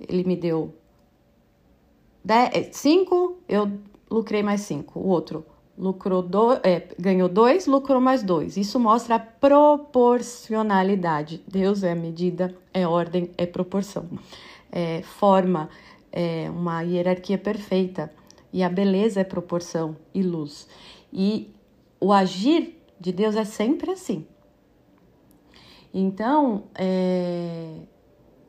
ele 0.00 0.24
me 0.24 0.36
deu 0.36 0.74
5, 2.72 3.38
eu 3.48 3.70
lucrei 4.10 4.42
mais 4.42 4.62
5. 4.62 4.98
O 4.98 5.08
outro, 5.08 5.44
lucrou 5.78 6.22
do, 6.22 6.54
é, 6.54 6.88
ganhou 6.98 7.28
dois, 7.28 7.66
lucrou 7.66 8.00
mais 8.00 8.22
dois. 8.22 8.56
Isso 8.56 8.80
mostra 8.80 9.14
a 9.14 9.20
proporcionalidade. 9.20 11.44
Deus 11.46 11.84
é 11.84 11.94
medida, 11.94 12.52
é 12.74 12.84
ordem, 12.86 13.30
é 13.38 13.46
proporção, 13.46 14.06
é 14.72 15.00
forma, 15.02 15.70
é 16.10 16.50
uma 16.50 16.82
hierarquia 16.82 17.38
perfeita. 17.38 18.12
E 18.52 18.62
a 18.62 18.68
beleza 18.68 19.20
é 19.20 19.24
proporção 19.24 19.96
e 20.12 20.22
luz. 20.22 20.68
E 21.12 21.54
o 22.00 22.12
agir 22.12 22.76
de 22.98 23.12
Deus 23.12 23.36
é 23.36 23.44
sempre 23.44 23.92
assim. 23.92 24.26
Então, 25.92 26.64
é, 26.74 27.74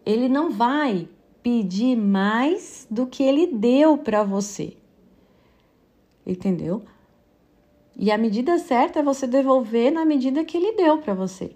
ele 0.05 0.27
não 0.27 0.51
vai 0.51 1.07
pedir 1.41 1.95
mais 1.95 2.87
do 2.89 3.07
que 3.07 3.23
ele 3.23 3.47
deu 3.47 3.97
para 3.97 4.23
você. 4.23 4.75
Entendeu? 6.25 6.83
E 7.95 8.11
a 8.11 8.17
medida 8.17 8.57
certa 8.59 8.99
é 8.99 9.03
você 9.03 9.27
devolver 9.27 9.91
na 9.91 10.05
medida 10.05 10.45
que 10.45 10.55
ele 10.57 10.73
deu 10.73 10.99
para 10.99 11.13
você. 11.13 11.55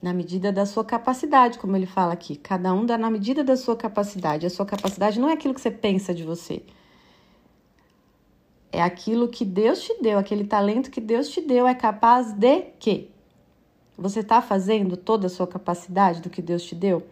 Na 0.00 0.14
medida 0.14 0.50
da 0.50 0.64
sua 0.64 0.84
capacidade, 0.84 1.58
como 1.58 1.76
ele 1.76 1.86
fala 1.86 2.12
aqui. 2.12 2.36
Cada 2.36 2.72
um 2.72 2.86
dá 2.86 2.96
na 2.96 3.10
medida 3.10 3.44
da 3.44 3.56
sua 3.56 3.76
capacidade. 3.76 4.46
A 4.46 4.50
sua 4.50 4.64
capacidade 4.64 5.20
não 5.20 5.28
é 5.28 5.34
aquilo 5.34 5.52
que 5.52 5.60
você 5.60 5.70
pensa 5.70 6.14
de 6.14 6.24
você. 6.24 6.62
É 8.72 8.80
aquilo 8.80 9.28
que 9.28 9.44
Deus 9.44 9.82
te 9.82 10.00
deu, 10.00 10.18
aquele 10.18 10.44
talento 10.44 10.90
que 10.90 11.00
Deus 11.00 11.28
te 11.28 11.40
deu 11.40 11.66
é 11.66 11.74
capaz 11.74 12.32
de 12.32 12.62
quê? 12.78 13.08
Você 13.98 14.20
está 14.20 14.40
fazendo 14.40 14.96
toda 14.96 15.26
a 15.26 15.30
sua 15.30 15.46
capacidade 15.46 16.22
do 16.22 16.30
que 16.30 16.40
Deus 16.40 16.62
te 16.62 16.74
deu? 16.74 17.06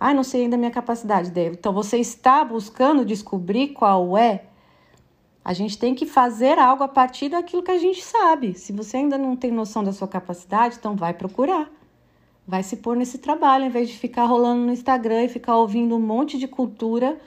Ah, 0.00 0.14
não 0.14 0.22
sei 0.24 0.44
ainda 0.44 0.56
a 0.56 0.58
minha 0.58 0.70
capacidade. 0.70 1.30
Então 1.38 1.74
você 1.74 1.98
está 1.98 2.42
buscando 2.42 3.04
descobrir 3.04 3.68
qual 3.68 4.16
é 4.16 4.44
a 5.44 5.52
gente 5.52 5.78
tem 5.78 5.94
que 5.94 6.06
fazer 6.06 6.58
algo 6.58 6.84
a 6.84 6.88
partir 6.88 7.28
daquilo 7.28 7.62
que 7.62 7.70
a 7.70 7.78
gente 7.78 8.02
sabe. 8.02 8.54
Se 8.54 8.72
você 8.72 8.98
ainda 8.98 9.18
não 9.18 9.36
tem 9.36 9.50
noção 9.50 9.82
da 9.82 9.92
sua 9.92 10.06
capacidade, 10.08 10.76
então 10.78 10.94
vai 10.96 11.14
procurar. 11.14 11.70
Vai 12.46 12.62
se 12.62 12.76
pôr 12.76 12.96
nesse 12.96 13.18
trabalho, 13.18 13.64
em 13.64 13.70
vez 13.70 13.88
de 13.88 13.96
ficar 13.96 14.24
rolando 14.24 14.66
no 14.66 14.72
Instagram 14.72 15.24
e 15.24 15.28
ficar 15.28 15.56
ouvindo 15.56 15.94
um 15.96 16.00
monte 16.00 16.38
de 16.38 16.48
cultura, 16.48 17.18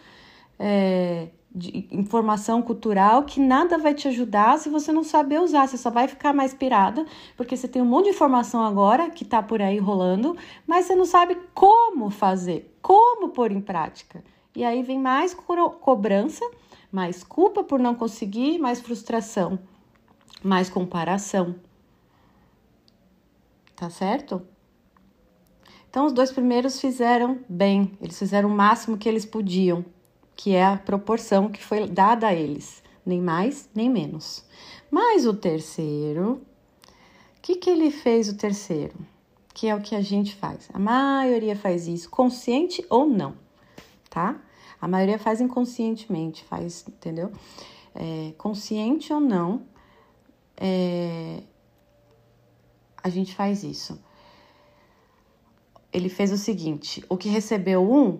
é, 0.59 1.29
de 1.55 1.87
informação 1.91 2.61
cultural 2.61 3.23
que 3.23 3.39
nada 3.39 3.77
vai 3.77 3.93
te 3.93 4.07
ajudar 4.07 4.57
se 4.57 4.69
você 4.69 4.91
não 4.91 5.03
saber 5.03 5.39
usar. 5.39 5.67
Você 5.67 5.77
só 5.77 5.89
vai 5.89 6.07
ficar 6.07 6.33
mais 6.33 6.53
pirada, 6.53 7.05
porque 7.37 7.55
você 7.55 7.67
tem 7.67 7.81
um 7.81 7.85
monte 7.85 8.05
de 8.05 8.11
informação 8.11 8.63
agora 8.63 9.09
que 9.09 9.23
tá 9.23 9.41
por 9.43 9.61
aí 9.61 9.77
rolando, 9.77 10.35
mas 10.65 10.85
você 10.85 10.95
não 10.95 11.05
sabe 11.05 11.37
como 11.53 12.09
fazer, 12.09 12.75
como 12.81 13.29
pôr 13.29 13.51
em 13.51 13.61
prática. 13.61 14.23
E 14.55 14.63
aí 14.63 14.81
vem 14.83 14.99
mais 14.99 15.33
co 15.33 15.69
cobrança 15.71 16.43
mais 16.93 17.23
culpa 17.23 17.63
por 17.63 17.79
não 17.79 17.95
conseguir, 17.95 18.59
mais 18.59 18.79
frustração, 18.79 19.57
mais 20.43 20.69
comparação. 20.69 21.55
Tá 23.75 23.89
certo? 23.89 24.45
Então, 25.89 26.05
os 26.05 26.13
dois 26.13 26.31
primeiros 26.31 26.79
fizeram 26.79 27.39
bem, 27.49 27.97
eles 27.99 28.17
fizeram 28.17 28.47
o 28.47 28.55
máximo 28.55 28.95
que 28.95 29.09
eles 29.09 29.25
podiam, 29.25 29.83
que 30.35 30.55
é 30.55 30.65
a 30.65 30.77
proporção 30.77 31.49
que 31.49 31.63
foi 31.63 31.87
dada 31.87 32.27
a 32.27 32.33
eles, 32.33 32.83
nem 33.05 33.21
mais 33.21 33.69
nem 33.73 33.89
menos. 33.89 34.45
Mas 34.89 35.25
o 35.25 35.33
terceiro, 35.33 36.41
o 37.37 37.41
que, 37.41 37.55
que 37.55 37.69
ele 37.69 37.91
fez 37.91 38.29
o 38.29 38.37
terceiro? 38.37 38.93
Que 39.53 39.67
é 39.67 39.75
o 39.75 39.81
que 39.81 39.95
a 39.95 40.01
gente 40.01 40.35
faz. 40.35 40.69
A 40.73 40.79
maioria 40.79 41.55
faz 41.55 41.87
isso, 41.87 42.09
consciente 42.09 42.85
ou 42.89 43.05
não, 43.05 43.35
tá? 44.09 44.41
A 44.79 44.87
maioria 44.87 45.17
faz 45.17 45.39
inconscientemente, 45.39 46.43
faz, 46.43 46.85
entendeu? 46.87 47.31
É, 47.95 48.33
consciente 48.37 49.13
ou 49.13 49.19
não, 49.19 49.65
é, 50.57 51.41
a 53.03 53.09
gente 53.09 53.35
faz 53.35 53.63
isso. 53.63 54.01
Ele 55.91 56.09
fez 56.09 56.31
o 56.31 56.37
seguinte: 56.37 57.03
o 57.09 57.17
que 57.17 57.29
recebeu 57.29 57.89
um, 57.91 58.19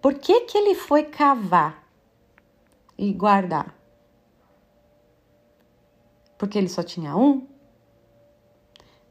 por 0.00 0.14
que, 0.14 0.40
que 0.42 0.58
ele 0.58 0.74
foi 0.74 1.04
cavar 1.04 1.86
e 2.96 3.12
guardar? 3.12 3.74
Porque 6.36 6.58
ele 6.58 6.68
só 6.68 6.82
tinha 6.82 7.16
um? 7.16 7.46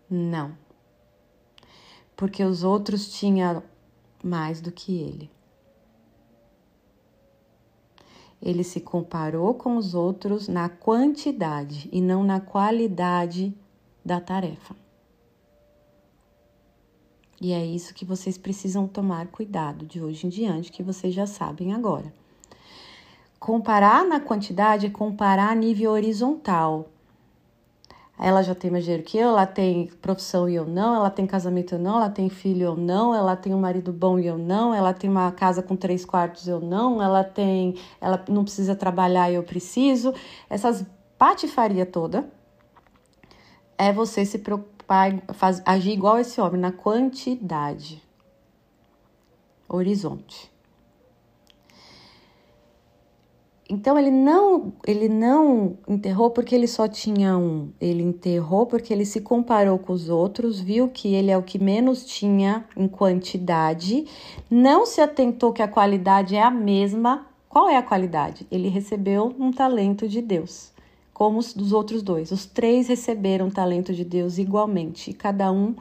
Não. 0.10 0.57
Porque 2.15 2.43
os 2.43 2.63
outros 2.63 3.10
tinham 3.10 3.63
mais 4.24 4.62
do 4.62 4.72
que 4.72 4.98
ele. 4.98 5.31
Ele 8.41 8.63
se 8.63 8.79
comparou 8.79 9.53
com 9.53 9.77
os 9.77 9.93
outros 9.93 10.48
na 10.48 10.69
quantidade 10.69 11.89
e 11.91 12.00
não 12.00 12.24
na 12.24 12.39
qualidade 12.39 13.53
da 14.05 14.22
tarefa. 14.22 14.75
E 17.39 17.53
é 17.53 17.63
isso 17.63 17.94
que 17.94 18.03
vocês 18.03 18.38
precisam 18.38 18.88
tomar 18.88 19.27
cuidado 19.27 19.86
de 19.86 20.01
hoje 20.01 20.25
em 20.25 20.29
diante, 20.29 20.72
que 20.72 20.82
vocês 20.82 21.13
já 21.13 21.27
sabem 21.27 21.74
agora. 21.74 22.12
Comparar 23.39 24.03
na 24.06 24.20
quantidade 24.20 24.88
é 24.88 24.89
comparar 24.89 25.51
a 25.51 25.56
nível 25.56 25.91
horizontal, 25.91 26.88
ela 28.20 28.41
já 28.41 28.56
tem 28.56 28.72
mais 28.72 28.84
dinheiro 28.84 29.03
que 29.03 29.17
eu, 29.17 29.29
ela 29.29 29.46
tem 29.46 29.88
profissão 30.01 30.50
e 30.50 30.56
eu 30.56 30.65
não, 30.65 30.96
ela 30.96 31.10
tem 31.10 31.27
casamento 31.27 31.74
e 31.74 31.75
eu 31.75 31.79
não, 31.79 31.98
ela 31.98 32.10
tem 32.10 32.29
filho 32.29 32.60
e 32.60 32.63
eu 32.63 32.75
não, 32.75 33.13
ela 33.13 33.36
tem 33.36 33.53
um 33.53 33.60
marido 33.60 33.94
bom 33.94 34.17
e 34.17 34.25
eu 34.25 34.39
não, 34.39 34.74
ela 34.74 34.91
tem 34.91 35.08
uma 35.08 35.32
casa 35.32 35.62
com 35.62 35.75
três 35.75 36.03
quartos 36.03 36.48
e 36.48 36.50
eu 36.50 36.60
não, 36.60 37.01
ela 37.01 37.24
tem, 37.24 37.75
ela 38.01 38.24
não 38.27 38.44
precisa 38.44 38.75
trabalhar 38.75 39.29
e 39.29 39.36
eu 39.36 39.44
preciso. 39.44 40.15
Essas 40.50 40.84
patifaria 41.15 41.86
toda 41.86 42.27
é 43.77 43.94
você 43.94 44.25
se 44.25 44.39
preocupar, 44.88 45.22
faz, 45.34 45.62
agir 45.65 45.91
igual 45.91 46.17
esse 46.17 46.39
homem 46.39 46.60
na 46.60 46.72
quantidade, 46.72 48.01
horizonte. 49.67 50.50
Então 53.70 54.00
ele 54.00 54.12
não, 54.12 54.72
ele 54.88 55.10
não 55.10 55.77
enterrou 55.86 56.32
porque 56.32 56.56
ele 56.56 56.67
só 56.67 56.88
tinha 56.88 57.38
um. 57.38 57.70
Ele 57.82 58.01
enterrou 58.01 58.65
porque 58.65 58.94
ele 58.94 59.06
se 59.06 59.20
comparou 59.20 59.77
com 59.77 59.91
os 59.91 60.08
outros, 60.08 60.58
viu 60.58 60.88
que 60.88 61.13
ele 61.13 61.29
é 61.29 61.38
o 61.38 61.44
que 61.44 61.60
menos 61.60 62.06
tinha 62.06 62.65
em 62.77 62.88
quantidade, 62.88 64.06
não 64.50 64.86
se 64.86 65.01
atentou 65.01 65.51
que 65.51 65.62
a 65.62 65.67
qualidade 65.67 66.34
é 66.34 66.41
a 66.41 66.50
mesma. 66.50 67.27
Qual 67.50 67.67
é 67.67 67.75
a 67.75 67.84
qualidade? 67.84 68.48
Ele 68.50 68.70
recebeu 68.70 69.36
um 69.38 69.51
talento 69.51 70.08
de 70.08 70.22
Deus, 70.22 70.72
como 71.17 71.39
os 71.39 71.51
dos 71.51 71.74
outros 71.74 72.03
dois. 72.03 72.31
Os 72.31 72.45
três 72.45 72.88
receberam 72.88 73.50
talento 73.50 73.91
de 73.91 74.05
Deus 74.05 74.38
igualmente, 74.38 75.12
cada 75.13 75.51
um 75.51 75.75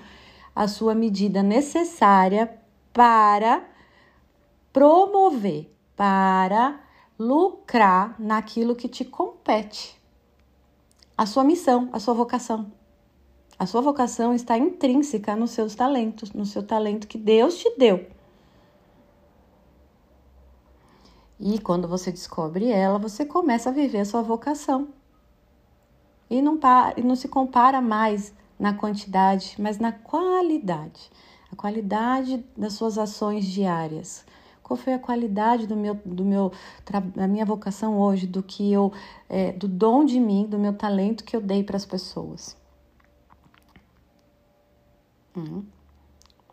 a 0.55 0.67
sua 0.67 0.95
medida 0.95 1.43
necessária 1.43 2.59
para 2.91 3.63
promover, 4.73 5.71
para 5.95 6.81
lucrar 7.19 8.19
naquilo 8.19 8.75
que 8.75 8.89
te 8.89 9.05
compete. 9.05 10.01
A 11.19 11.27
sua 11.27 11.45
missão, 11.45 11.91
a 11.93 12.01
sua 12.01 12.15
vocação. 12.15 12.73
A 13.59 13.67
sua 13.67 13.83
vocação 13.83 14.33
está 14.33 14.57
intrínseca 14.57 15.37
nos 15.37 15.51
seus 15.51 15.75
talentos, 15.75 16.33
no 16.33 16.47
seu 16.47 16.63
talento 16.63 17.07
que 17.07 17.19
Deus 17.19 17.59
te 17.59 17.77
deu. 17.77 18.07
E 21.39 21.59
quando 21.59 21.87
você 21.87 22.11
descobre 22.11 22.71
ela, 22.71 22.99
você 22.99 23.27
começa 23.27 23.69
a 23.69 23.73
viver 23.73 24.01
a 24.01 24.07
sua 24.07 24.23
vocação. 24.23 24.97
E 26.29 26.43
não, 26.43 26.59
e 26.97 27.03
não 27.03 27.17
se 27.17 27.29
compara 27.29 27.81
mais 27.81 28.35
na 28.59 28.75
quantidade, 28.75 29.57
mas 29.59 29.79
na 29.79 29.93
qualidade. 29.93 31.11
A 31.53 31.57
qualidade 31.57 32.45
das 32.57 32.73
suas 32.73 32.99
ações 32.99 33.45
diárias 33.45 34.25
qual 34.67 34.77
foi 34.77 34.95
a 34.95 34.99
qualidade 34.99 35.65
do 35.65 35.77
meu, 35.77 35.95
do 36.05 36.25
meu, 36.25 36.51
da 37.15 37.29
minha 37.29 37.47
vocação 37.47 38.01
hoje, 38.01 38.27
do 38.27 38.43
que 38.43 38.73
eu, 38.73 38.93
é, 39.29 39.53
do 39.53 39.69
dom 39.69 40.05
de 40.05 40.19
mim, 40.19 40.45
do 40.45 40.59
meu 40.59 40.73
talento 40.73 41.23
que 41.23 41.37
eu 41.37 41.41
dei 41.41 41.63
para 41.63 41.77
as 41.77 41.87
pessoas. 41.87 42.57
Hum. 45.37 45.63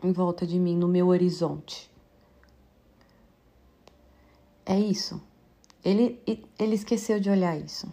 Em 0.03 0.12
volta 0.12 0.46
de 0.46 0.60
mim, 0.60 0.77
no 0.77 0.88
meu 0.88 1.08
horizonte. 1.08 1.89
É 4.63 4.80
isso. 4.80 5.20
Ele, 5.84 6.22
ele 6.60 6.75
esqueceu 6.75 7.20
de 7.20 7.32
olhar 7.32 7.58
isso. 7.58 7.92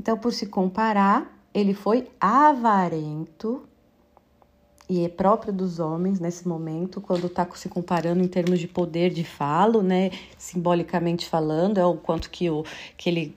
Então, 0.00 0.16
por 0.16 0.32
se 0.32 0.46
comparar, 0.46 1.30
ele 1.52 1.74
foi 1.74 2.08
avarento 2.18 3.68
e 4.88 5.04
é 5.04 5.10
próprio 5.10 5.52
dos 5.52 5.78
homens 5.78 6.18
nesse 6.18 6.48
momento, 6.48 7.02
quando 7.02 7.26
está 7.26 7.46
se 7.54 7.68
comparando 7.68 8.24
em 8.24 8.26
termos 8.26 8.58
de 8.58 8.66
poder 8.66 9.10
de 9.10 9.22
falo, 9.22 9.82
né, 9.82 10.10
simbolicamente 10.38 11.28
falando, 11.28 11.76
é 11.76 11.84
o 11.84 11.96
quanto 11.96 12.30
que, 12.30 12.48
o, 12.48 12.64
que 12.96 13.10
ele 13.10 13.34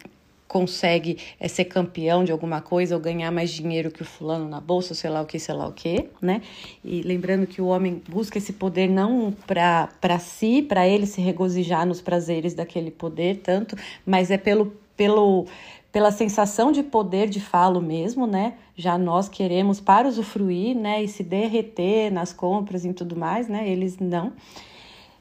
consegue 0.48 1.18
é, 1.38 1.50
ser 1.50 1.66
campeão 1.66 2.24
de 2.24 2.32
alguma 2.32 2.62
coisa 2.62 2.96
ou 2.96 3.02
ganhar 3.02 3.30
mais 3.30 3.52
dinheiro 3.52 3.92
que 3.92 4.02
o 4.02 4.06
fulano 4.06 4.48
na 4.48 4.62
bolsa, 4.62 4.94
sei 4.94 5.10
lá 5.10 5.22
o 5.22 5.26
que, 5.26 5.38
sei 5.40 5.54
lá 5.54 5.68
o 5.68 5.74
que, 5.74 6.10
né? 6.22 6.42
E 6.82 7.02
lembrando 7.02 7.46
que 7.46 7.62
o 7.62 7.66
homem 7.66 8.02
busca 8.08 8.38
esse 8.38 8.54
poder 8.54 8.88
não 8.88 9.36
para 9.46 10.18
si, 10.18 10.62
para 10.62 10.88
ele 10.88 11.06
se 11.06 11.20
regozijar 11.20 11.86
nos 11.86 12.00
prazeres 12.00 12.54
daquele 12.54 12.90
poder 12.90 13.42
tanto, 13.44 13.76
mas 14.06 14.32
é 14.32 14.38
pelo, 14.38 14.74
pelo, 14.96 15.46
pela 15.94 16.12
sensação 16.12 16.72
de 16.72 16.82
poder 16.82 17.30
de 17.30 17.40
falo 17.40 17.80
mesmo, 17.80 18.26
né? 18.26 18.58
Já 18.76 18.98
nós 18.98 19.30
queremos 19.30 19.80
para 19.80 20.08
usufruir, 20.08 20.76
né? 20.76 21.04
E 21.04 21.08
se 21.08 21.24
derreter 21.24 22.12
nas 22.12 22.34
compras 22.34 22.84
e 22.84 22.92
tudo 22.92 23.16
mais, 23.16 23.48
né? 23.48 23.70
Eles 23.70 24.00
não. 24.00 24.34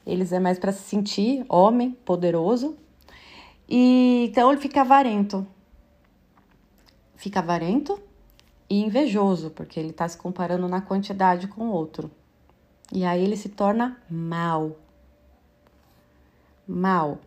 Eles 0.05 0.33
é 0.33 0.39
mais 0.39 0.57
para 0.57 0.71
se 0.71 0.81
sentir 0.81 1.45
homem, 1.47 1.91
poderoso. 2.03 2.75
E 3.69 4.25
então 4.31 4.51
ele 4.51 4.59
fica 4.59 4.81
avarento. 4.81 5.45
Fica 7.15 7.39
avarento 7.39 8.01
e 8.67 8.81
invejoso, 8.81 9.51
porque 9.51 9.79
ele 9.79 9.91
está 9.91 10.09
se 10.09 10.17
comparando 10.17 10.67
na 10.67 10.81
quantidade 10.81 11.47
com 11.47 11.65
o 11.65 11.71
outro. 11.71 12.09
E 12.91 13.05
aí 13.05 13.23
ele 13.23 13.37
se 13.37 13.49
torna 13.49 13.95
mal. 14.09 14.75
Mal. 16.67 17.19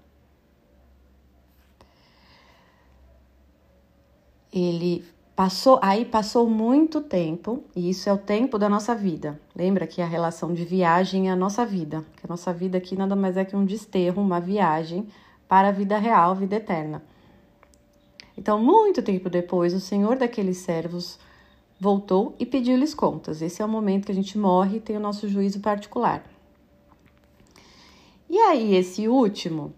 Ele 4.52 5.04
passou, 5.34 5.78
aí 5.82 6.04
passou 6.04 6.48
muito 6.48 7.00
tempo, 7.00 7.62
e 7.76 7.90
isso 7.90 8.08
é 8.08 8.12
o 8.12 8.18
tempo 8.18 8.58
da 8.58 8.68
nossa 8.68 8.94
vida. 8.94 9.38
Lembra 9.54 9.86
que 9.86 10.00
a 10.00 10.06
relação 10.06 10.54
de 10.54 10.64
viagem 10.64 11.28
é 11.28 11.32
a 11.32 11.36
nossa 11.36 11.64
vida, 11.66 12.04
que 12.16 12.26
a 12.26 12.28
nossa 12.28 12.52
vida 12.52 12.78
aqui 12.78 12.96
nada 12.96 13.14
mais 13.14 13.36
é 13.36 13.44
que 13.44 13.54
um 13.54 13.66
desterro, 13.66 14.22
uma 14.22 14.40
viagem 14.40 15.06
para 15.46 15.68
a 15.68 15.72
vida 15.72 15.98
real, 15.98 16.34
vida 16.34 16.56
eterna. 16.56 17.02
Então, 18.36 18.58
muito 18.58 19.02
tempo 19.02 19.28
depois, 19.28 19.74
o 19.74 19.80
senhor 19.80 20.16
daqueles 20.16 20.58
servos 20.58 21.18
voltou 21.78 22.34
e 22.38 22.46
pediu-lhes 22.46 22.94
contas. 22.94 23.42
Esse 23.42 23.60
é 23.60 23.64
o 23.64 23.68
momento 23.68 24.06
que 24.06 24.12
a 24.12 24.14
gente 24.14 24.38
morre 24.38 24.78
e 24.78 24.80
tem 24.80 24.96
o 24.96 25.00
nosso 25.00 25.28
juízo 25.28 25.60
particular. 25.60 26.24
E 28.28 28.38
aí, 28.38 28.74
esse 28.74 29.06
último, 29.06 29.74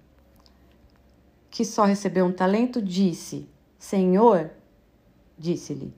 que 1.51 1.65
só 1.65 1.85
recebeu 1.85 2.25
um 2.25 2.33
talento, 2.33 2.81
disse: 2.81 3.49
Senhor, 3.79 4.51
disse-lhe: 5.39 5.93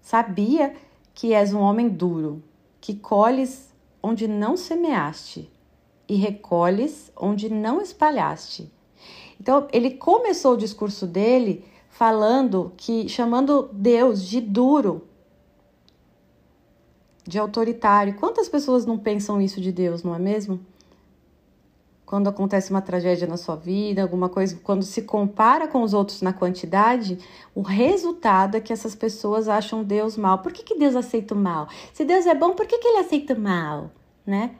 Sabia 0.00 0.74
que 1.14 1.32
és 1.32 1.54
um 1.54 1.60
homem 1.60 1.88
duro, 1.88 2.42
que 2.80 2.94
colhes 2.94 3.72
onde 4.02 4.26
não 4.26 4.56
semeaste 4.56 5.50
e 6.08 6.16
recolhes 6.16 7.12
onde 7.16 7.48
não 7.48 7.80
espalhaste. 7.80 8.70
Então, 9.40 9.68
ele 9.72 9.92
começou 9.92 10.54
o 10.54 10.56
discurso 10.56 11.06
dele 11.06 11.64
falando 11.88 12.72
que 12.76 13.08
chamando 13.08 13.68
Deus 13.72 14.26
de 14.26 14.40
duro, 14.40 15.06
de 17.24 17.38
autoritário. 17.38 18.14
Quantas 18.14 18.48
pessoas 18.48 18.84
não 18.84 18.98
pensam 18.98 19.40
isso 19.40 19.60
de 19.60 19.70
Deus, 19.70 20.02
não 20.02 20.14
é 20.14 20.18
mesmo? 20.18 20.60
Quando 22.12 22.28
acontece 22.28 22.70
uma 22.70 22.82
tragédia 22.82 23.26
na 23.26 23.38
sua 23.38 23.56
vida, 23.56 24.02
alguma 24.02 24.28
coisa, 24.28 24.60
quando 24.62 24.82
se 24.82 25.00
compara 25.00 25.66
com 25.66 25.80
os 25.80 25.94
outros 25.94 26.20
na 26.20 26.30
quantidade, 26.30 27.18
o 27.54 27.62
resultado 27.62 28.54
é 28.54 28.60
que 28.60 28.70
essas 28.70 28.94
pessoas 28.94 29.48
acham 29.48 29.82
Deus 29.82 30.18
mal. 30.18 30.40
Por 30.40 30.52
que, 30.52 30.62
que 30.62 30.78
Deus 30.78 30.94
aceita 30.94 31.32
o 31.32 31.38
mal? 31.38 31.70
Se 31.90 32.04
Deus 32.04 32.26
é 32.26 32.34
bom, 32.34 32.50
por 32.54 32.66
que, 32.66 32.76
que 32.76 32.86
ele 32.86 32.98
aceita 32.98 33.32
o 33.32 33.40
mal? 33.40 33.92
Né? 34.26 34.56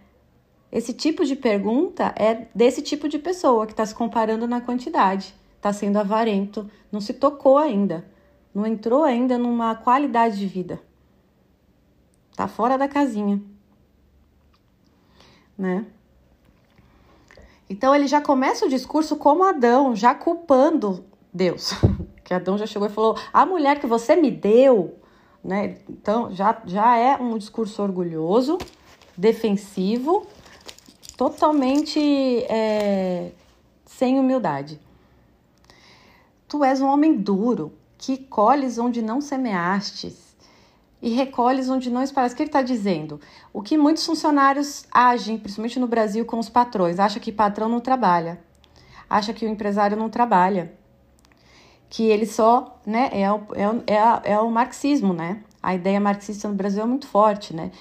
Esse 0.73 0.95
tipo 0.95 1.27
de 1.27 1.37
pergunta 1.37 2.15
é 2.17 2.47
desse 2.55 2.81
tipo 2.81 3.07
de 3.07 3.19
pessoa 3.19 3.67
que 3.67 3.75
está 3.75 3.85
se 3.85 3.95
comparando 3.95 4.47
na 4.49 4.63
quantidade, 4.63 5.35
está 5.55 5.75
sendo 5.75 5.99
avarento, 5.99 6.71
não 6.91 7.03
se 7.03 7.13
tocou 7.13 7.59
ainda, 7.59 8.03
não 8.55 8.67
entrou 8.67 9.05
ainda 9.05 9.37
numa 9.37 9.75
qualidade 9.75 10.39
de 10.39 10.47
vida, 10.47 10.81
está 12.31 12.49
fora 12.49 12.79
da 12.79 12.89
casinha, 12.89 13.43
né? 15.59 15.85
Então 17.73 17.95
ele 17.95 18.07
já 18.07 18.21
começa 18.21 18.67
o 18.67 18.69
discurso 18.69 19.17
como 19.17 19.43
Adão, 19.45 19.97
já 19.97 20.15
culpando 20.15 21.07
Deus. 21.33 21.73
que 22.23 22.35
Adão 22.35 22.59
já 22.59 22.67
chegou 22.67 22.87
e 22.87 22.91
falou: 22.91 23.17
"A 23.33 23.47
mulher 23.47 23.81
que 23.81 23.87
você 23.87 24.15
me 24.15 24.31
deu", 24.31 24.99
né? 25.43 25.79
Então 25.89 26.31
já 26.35 26.61
já 26.67 26.99
é 26.99 27.17
um 27.17 27.39
discurso 27.39 27.83
orgulhoso, 27.83 28.59
defensivo, 29.17 30.27
totalmente 31.17 31.99
é, 32.45 33.33
sem 33.87 34.21
humildade. 34.21 34.79
Tu 36.47 36.63
és 36.63 36.83
um 36.83 36.89
homem 36.89 37.15
duro, 37.17 37.73
que 37.97 38.19
colhes 38.19 38.77
onde 38.77 39.01
não 39.01 39.23
semeastes 39.23 40.32
e 41.03 41.11
recolhes 41.11 41.69
onde 41.69 41.91
não 41.91 42.01
espalhas. 42.01 42.33
O 42.33 42.37
que 42.37 42.43
ele 42.45 42.49
está 42.49 42.63
dizendo? 42.63 43.21
O 43.53 43.61
que 43.61 43.77
muitos 43.77 44.07
funcionários 44.07 44.87
agem, 44.91 45.37
principalmente 45.37 45.81
no 45.81 45.89
Brasil, 45.89 46.25
com 46.25 46.39
os 46.39 46.49
patrões. 46.49 47.01
Acha 47.01 47.19
que 47.19 47.33
patrão 47.33 47.69
não 47.69 47.81
trabalha. 47.81 48.39
Acha 49.11 49.33
que 49.33 49.45
o 49.45 49.49
empresário 49.49 49.97
não 49.97 50.09
trabalha. 50.09 50.73
Que 51.91 52.05
ele 52.05 52.25
só, 52.25 52.81
né, 52.87 53.11
é 53.13 53.31
o, 53.31 53.41
é, 53.55 53.95
é, 53.95 54.33
é 54.35 54.39
o 54.39 54.49
marxismo, 54.49 55.13
né? 55.13 55.43
A 55.61 55.75
ideia 55.75 56.01
marxista 56.01 56.49
no 56.49 56.55
Brasil 56.55 56.83
é 56.83 56.87
muito 56.87 57.09
forte, 57.09 57.55
né? 57.55 57.73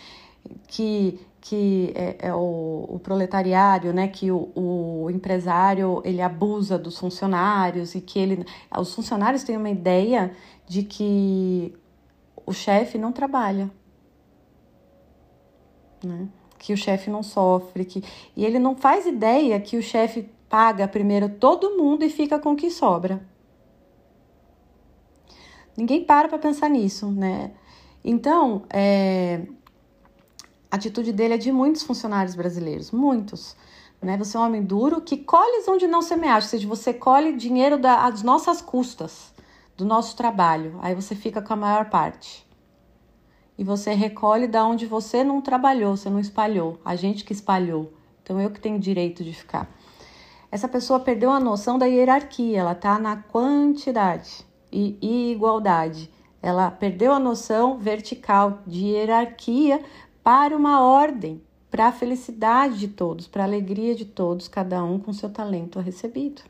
Que, 0.67 1.19
que 1.39 1.93
é, 1.95 2.15
é 2.27 2.33
o, 2.33 2.87
o, 2.89 2.99
proletariado, 2.99 3.93
né? 3.93 4.07
Que 4.07 4.31
o, 4.31 4.51
o 4.55 5.09
empresário, 5.11 6.01
ele 6.03 6.21
abusa 6.21 6.77
dos 6.77 6.97
funcionários 6.97 7.93
e 7.93 8.01
que 8.01 8.17
ele... 8.17 8.45
Os 8.75 8.93
funcionários 8.95 9.43
têm 9.43 9.55
uma 9.55 9.69
ideia 9.69 10.31
de 10.67 10.83
que 10.83 11.73
o 12.51 12.53
chefe 12.53 12.97
não 12.97 13.11
trabalha, 13.11 13.71
né? 16.03 16.27
que 16.59 16.73
o 16.73 16.77
chefe 16.77 17.09
não 17.09 17.23
sofre, 17.23 17.83
que 17.83 18.03
e 18.35 18.45
ele 18.45 18.59
não 18.59 18.75
faz 18.75 19.07
ideia 19.07 19.59
que 19.59 19.77
o 19.77 19.81
chefe 19.81 20.29
paga 20.47 20.87
primeiro 20.87 21.27
todo 21.27 21.75
mundo 21.77 22.03
e 22.03 22.09
fica 22.09 22.37
com 22.37 22.51
o 22.51 22.55
que 22.55 22.69
sobra. 22.69 23.25
Ninguém 25.75 26.03
para 26.03 26.27
para 26.27 26.37
pensar 26.37 26.69
nisso, 26.69 27.09
né? 27.09 27.51
Então, 28.03 28.63
é, 28.69 29.47
a 30.69 30.75
atitude 30.75 31.11
dele 31.11 31.35
é 31.35 31.37
de 31.37 31.51
muitos 31.51 31.81
funcionários 31.81 32.35
brasileiros, 32.35 32.91
muitos. 32.91 33.55
né? 34.01 34.17
Você 34.17 34.37
é 34.37 34.39
um 34.39 34.43
homem 34.43 34.63
duro 34.63 35.01
que 35.01 35.17
colhe 35.17 35.63
onde 35.67 35.87
não 35.87 36.01
semeaste, 36.01 36.47
ou 36.47 36.49
seja, 36.49 36.67
você 36.67 36.93
colhe 36.93 37.33
dinheiro 37.37 37.77
das 37.77 38.21
nossas 38.21 38.61
custas, 38.61 39.30
do 39.75 39.85
nosso 39.85 40.15
trabalho. 40.15 40.77
Aí 40.81 40.93
você 40.95 41.15
fica 41.15 41.41
com 41.41 41.53
a 41.53 41.55
maior 41.55 41.89
parte. 41.89 42.45
E 43.57 43.63
você 43.63 43.93
recolhe 43.93 44.47
da 44.47 44.65
onde 44.65 44.85
você 44.85 45.23
não 45.23 45.41
trabalhou, 45.41 45.95
você 45.95 46.09
não 46.09 46.19
espalhou, 46.19 46.79
a 46.83 46.95
gente 46.95 47.23
que 47.23 47.33
espalhou. 47.33 47.93
Então 48.23 48.39
eu 48.39 48.49
que 48.49 48.59
tenho 48.59 48.79
direito 48.79 49.23
de 49.23 49.33
ficar. 49.33 49.69
Essa 50.51 50.67
pessoa 50.67 50.99
perdeu 50.99 51.31
a 51.31 51.39
noção 51.39 51.77
da 51.77 51.85
hierarquia, 51.85 52.59
ela 52.59 52.75
tá 52.75 52.99
na 52.99 53.17
quantidade 53.17 54.45
e, 54.71 55.31
igualdade. 55.31 56.11
Ela 56.41 56.71
perdeu 56.71 57.13
a 57.13 57.19
noção 57.19 57.77
vertical 57.77 58.59
de 58.65 58.85
hierarquia 58.85 59.83
para 60.23 60.55
uma 60.55 60.81
ordem 60.81 61.41
para 61.69 61.87
a 61.87 61.91
felicidade 61.91 62.77
de 62.77 62.89
todos, 62.89 63.27
para 63.27 63.43
a 63.43 63.45
alegria 63.45 63.95
de 63.95 64.03
todos, 64.03 64.49
cada 64.49 64.83
um 64.83 64.99
com 64.99 65.13
seu 65.13 65.29
talento 65.29 65.79
recebido. 65.79 66.41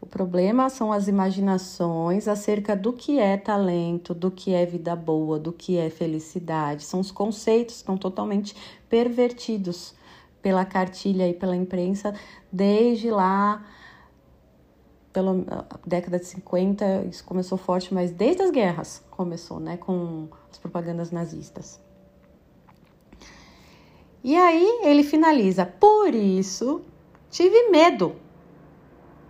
O 0.00 0.06
problema 0.06 0.70
são 0.70 0.92
as 0.92 1.08
imaginações 1.08 2.26
acerca 2.26 2.74
do 2.74 2.92
que 2.92 3.18
é 3.18 3.36
talento, 3.36 4.14
do 4.14 4.30
que 4.30 4.54
é 4.54 4.64
vida 4.64 4.96
boa, 4.96 5.38
do 5.38 5.52
que 5.52 5.76
é 5.76 5.90
felicidade. 5.90 6.84
São 6.84 7.00
os 7.00 7.10
conceitos 7.10 7.74
que 7.74 7.80
estão 7.80 7.98
totalmente 7.98 8.56
pervertidos 8.88 9.94
pela 10.40 10.64
cartilha 10.64 11.28
e 11.28 11.34
pela 11.34 11.54
imprensa 11.54 12.14
desde 12.50 13.10
lá, 13.10 13.62
pela 15.12 15.66
década 15.86 16.18
de 16.18 16.24
50, 16.26 17.04
isso 17.10 17.22
começou 17.24 17.58
forte, 17.58 17.92
mas 17.92 18.10
desde 18.10 18.42
as 18.42 18.50
guerras 18.50 19.04
começou, 19.10 19.60
né, 19.60 19.76
com 19.76 20.28
as 20.50 20.56
propagandas 20.56 21.10
nazistas. 21.10 21.78
E 24.24 24.34
aí 24.36 24.80
ele 24.84 25.02
finaliza: 25.02 25.66
Por 25.66 26.14
isso 26.14 26.82
tive 27.30 27.70
medo 27.70 28.14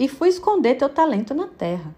e 0.00 0.08
fui 0.08 0.30
esconder 0.30 0.76
teu 0.76 0.88
talento 0.88 1.34
na 1.34 1.46
terra. 1.46 1.94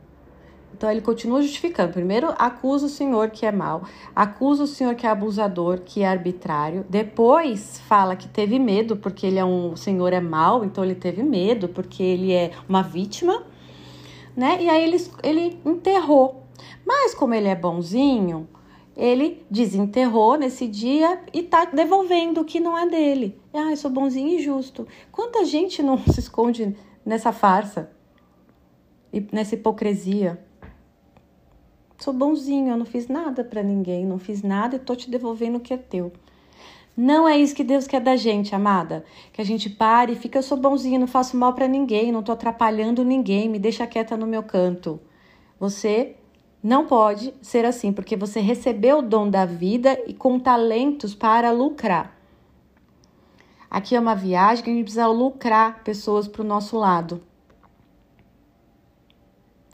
Então 0.75 0.91
ele 0.91 1.01
continua 1.01 1.41
justificando. 1.41 1.93
Primeiro, 1.93 2.35
acusa 2.37 2.87
o 2.87 2.89
senhor 2.89 3.31
que 3.31 3.47
é 3.47 3.53
mau, 3.53 3.83
acusa 4.17 4.65
o 4.65 4.67
senhor 4.67 4.97
que 4.97 5.07
é 5.07 5.11
abusador, 5.11 5.79
que 5.85 6.03
é 6.03 6.09
arbitrário. 6.09 6.85
Depois 6.89 7.79
fala 7.87 8.17
que 8.17 8.27
teve 8.27 8.59
medo 8.59 8.97
porque 8.97 9.25
ele 9.25 9.39
é 9.39 9.45
um 9.45 9.73
o 9.75 9.77
senhor 9.77 10.13
é 10.13 10.21
mau, 10.21 10.65
então 10.65 10.83
ele 10.83 10.97
teve 10.97 11.23
medo 11.23 11.69
porque 11.69 12.03
ele 12.03 12.33
é 12.33 12.51
uma 12.69 12.83
vítima, 12.83 13.45
né? 14.37 14.59
E 14.61 14.69
aí 14.69 14.83
ele, 14.83 15.07
ele 15.23 15.61
enterrou. 15.65 16.43
Mas 16.85 17.15
como 17.15 17.35
ele 17.35 17.47
é 17.47 17.55
bonzinho, 17.55 18.49
ele 18.97 19.47
desenterrou 19.49 20.37
nesse 20.37 20.67
dia 20.67 21.21
e 21.33 21.45
tá 21.45 21.67
devolvendo 21.67 22.41
o 22.41 22.45
que 22.45 22.59
não 22.59 22.77
é 22.77 22.89
dele. 22.89 23.39
Ah, 23.55 23.71
eu 23.71 23.77
sou 23.77 23.91
bonzinho 23.91 24.37
e 24.37 24.43
justo. 24.43 24.89
Quanta 25.13 25.45
gente 25.45 25.81
não 25.81 25.97
se 26.11 26.19
esconde 26.19 26.75
nessa 27.05 27.33
farsa 27.33 27.91
e 29.13 29.27
nessa 29.33 29.55
hipocrisia? 29.55 30.43
Sou 31.99 32.13
bonzinho, 32.13 32.73
eu 32.73 32.77
não 32.77 32.85
fiz 32.85 33.07
nada 33.07 33.45
para 33.45 33.63
ninguém, 33.63 34.05
não 34.05 34.19
fiz 34.19 34.43
nada 34.43 34.77
e 34.77 34.79
tô 34.79 34.97
te 34.97 35.09
devolvendo 35.09 35.59
o 35.59 35.61
que 35.61 35.73
é 35.73 35.77
teu. 35.77 36.13
Não 36.97 37.27
é 37.27 37.39
isso 37.39 37.55
que 37.55 37.65
Deus 37.65 37.87
quer 37.87 38.01
da 38.01 38.17
gente, 38.17 38.55
amada. 38.55 39.05
Que 39.33 39.41
a 39.41 39.45
gente 39.45 39.71
pare 39.71 40.13
e 40.13 40.17
fique, 40.17 40.37
eu 40.37 40.43
sou 40.43 40.59
bonzinho, 40.59 41.01
não 41.01 41.07
faço 41.07 41.37
mal 41.37 41.55
para 41.55 41.67
ninguém, 41.67 42.13
não 42.13 42.23
tô 42.23 42.33
atrapalhando 42.33 43.05
ninguém, 43.05 43.49
me 43.49 43.59
deixa 43.59 43.87
quieta 43.87 44.17
no 44.17 44.27
meu 44.27 44.43
canto. 44.43 45.01
Você 45.59 46.17
não 46.63 46.87
pode 46.87 47.33
ser 47.41 47.65
assim, 47.65 47.93
porque 47.93 48.17
você 48.17 48.41
recebeu 48.41 48.99
o 48.99 49.03
dom 49.03 49.31
da 49.31 49.45
vida 49.45 49.99
e 50.07 50.13
com 50.13 50.39
talentos 50.39 51.15
para 51.15 51.51
lucrar. 51.51 52.22
Aqui 53.73 53.97
é 53.97 54.01
uma 54.01 54.15
viagem 54.15 54.63
que 54.63 54.69
a 54.69 54.73
gente 54.75 54.83
precisa 54.83 55.07
lucrar 55.07 55.83
pessoas 55.83 56.29
para 56.29 56.43
o 56.43 56.45
nosso 56.45 56.77
lado. 56.77 57.23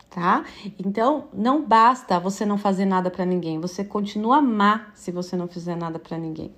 Tá? 0.09 0.45
Então, 0.79 1.27
não 1.33 1.67
basta 1.67 2.21
você 2.21 2.47
não 2.47 2.57
fazer 2.57 2.85
nada 2.85 3.11
para 3.11 3.25
ninguém, 3.25 3.61
você 3.61 3.85
continua 3.85 4.41
má 4.41 4.87
se 4.95 5.11
você 5.11 5.37
não 5.37 5.49
fizer 5.49 5.75
nada 5.75 5.99
para 5.99 6.17
ninguém. 6.17 6.55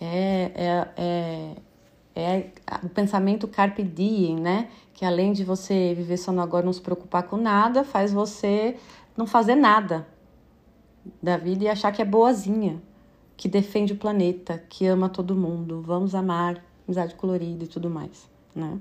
É, 0.00 0.50
é, 0.56 0.88
é, 0.96 1.56
é 2.16 2.50
o 2.82 2.88
pensamento 2.88 3.46
carpe 3.46 3.84
diem, 3.84 4.34
né? 4.40 4.68
Que 4.92 5.04
além 5.04 5.32
de 5.32 5.44
você 5.44 5.94
viver 5.94 6.16
só 6.16 6.32
no 6.32 6.42
agora, 6.42 6.66
não 6.66 6.72
se 6.72 6.80
preocupar 6.80 7.22
com 7.22 7.36
nada, 7.36 7.84
faz 7.84 8.12
você 8.12 8.76
não 9.16 9.24
fazer 9.24 9.54
nada 9.54 10.04
da 11.22 11.36
vida 11.36 11.62
e 11.62 11.68
achar 11.68 11.92
que 11.92 12.02
é 12.02 12.04
boazinha, 12.04 12.82
que 13.36 13.48
defende 13.48 13.92
o 13.92 13.98
planeta, 13.98 14.58
que 14.68 14.86
ama 14.86 15.08
todo 15.08 15.36
mundo, 15.36 15.82
vamos 15.82 16.14
amar, 16.14 16.64
amizade 16.86 17.14
colorida 17.14 17.64
e 17.64 17.68
tudo 17.68 17.90
mais, 17.90 18.28
né? 18.54 18.78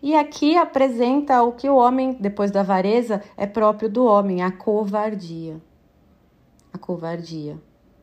E 0.00 0.14
aqui 0.14 0.56
apresenta 0.56 1.42
o 1.42 1.52
que 1.52 1.68
o 1.68 1.76
homem, 1.76 2.14
depois 2.14 2.50
da 2.50 2.60
avareza, 2.60 3.22
é 3.36 3.46
próprio 3.46 3.88
do 3.88 4.04
homem, 4.04 4.42
a 4.42 4.50
covardia. 4.50 5.60
A 6.72 6.78
covardia, 6.78 7.60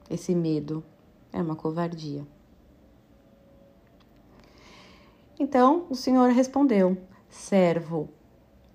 esse 0.10 0.36
medo, 0.36 0.84
é 1.32 1.42
uma 1.42 1.56
covardia. 1.56 2.28
Então 5.40 5.86
o 5.90 5.96
Senhor 5.96 6.32
respondeu: 6.32 6.98
servo 7.30 8.10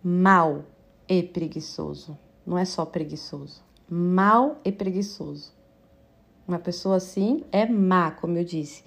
mau 0.02 0.64
e 1.08 1.22
preguiçoso. 1.22 2.18
Não 2.46 2.56
é 2.56 2.64
só 2.64 2.86
preguiçoso, 2.86 3.62
mal 3.88 4.58
e 4.64 4.72
preguiçoso. 4.72 5.52
Uma 6.50 6.58
pessoa 6.58 6.96
assim 6.96 7.44
é 7.52 7.64
má, 7.64 8.10
como 8.10 8.36
eu 8.36 8.42
disse. 8.42 8.82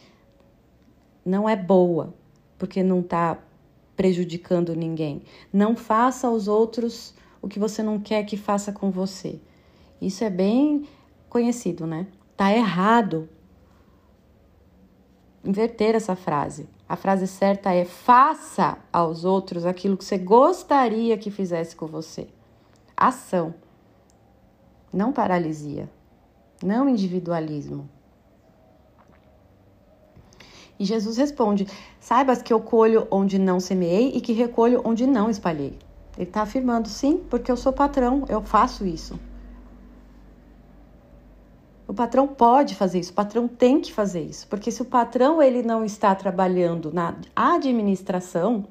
Não 1.25 1.47
é 1.47 1.55
boa, 1.55 2.13
porque 2.57 2.83
não 2.83 2.99
está 2.99 3.41
prejudicando 3.95 4.75
ninguém. 4.75 5.21
Não 5.53 5.73
faça 5.73 6.27
aos 6.27 6.49
outros 6.49 7.13
o 7.41 7.47
que 7.47 7.59
você 7.59 7.81
não 7.81 8.01
quer 8.01 8.25
que 8.25 8.35
faça 8.35 8.73
com 8.73 8.91
você. 8.91 9.39
Isso 10.01 10.25
é 10.25 10.29
bem 10.29 10.85
conhecido, 11.29 11.87
né? 11.87 12.07
Tá 12.35 12.51
errado 12.51 13.29
inverter 15.41 15.95
essa 15.95 16.17
frase. 16.17 16.67
A 16.89 16.97
frase 16.97 17.27
certa 17.27 17.73
é: 17.73 17.85
faça 17.85 18.77
aos 18.91 19.23
outros 19.23 19.65
aquilo 19.65 19.95
que 19.95 20.03
você 20.03 20.17
gostaria 20.17 21.17
que 21.17 21.31
fizesse 21.31 21.77
com 21.77 21.87
você. 21.87 22.27
Ação, 22.97 23.55
não 24.91 25.13
paralisia, 25.13 25.89
não 26.61 26.89
individualismo. 26.89 27.89
E 30.79 30.85
Jesus 30.85 31.17
responde: 31.17 31.67
Saibas 31.99 32.41
que 32.41 32.51
eu 32.51 32.59
colho 32.59 33.07
onde 33.09 33.39
não 33.39 33.59
semeei 33.59 34.11
e 34.15 34.21
que 34.21 34.33
recolho 34.33 34.81
onde 34.83 35.07
não 35.07 35.29
espalhei. 35.29 35.77
Ele 36.17 36.27
está 36.27 36.41
afirmando, 36.41 36.87
sim, 36.87 37.17
porque 37.29 37.51
eu 37.51 37.57
sou 37.57 37.73
patrão, 37.73 38.25
eu 38.29 38.41
faço 38.41 38.85
isso. 38.85 39.19
O 41.87 41.93
patrão 41.93 42.27
pode 42.27 42.75
fazer 42.75 42.99
isso, 42.99 43.11
o 43.11 43.15
patrão 43.15 43.47
tem 43.47 43.81
que 43.81 43.91
fazer 43.91 44.21
isso, 44.21 44.47
porque 44.47 44.71
se 44.71 44.81
o 44.81 44.85
patrão 44.85 45.41
ele 45.41 45.61
não 45.61 45.83
está 45.83 46.15
trabalhando 46.15 46.91
na 46.91 47.15
administração, 47.35 48.65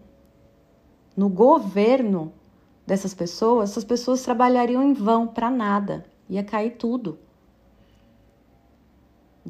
no 1.16 1.28
governo 1.28 2.32
dessas 2.86 3.12
pessoas, 3.12 3.70
essas 3.70 3.84
pessoas 3.84 4.22
trabalhariam 4.22 4.82
em 4.82 4.92
vão 4.92 5.26
para 5.26 5.50
nada, 5.50 6.04
ia 6.28 6.42
cair 6.42 6.72
tudo. 6.72 7.18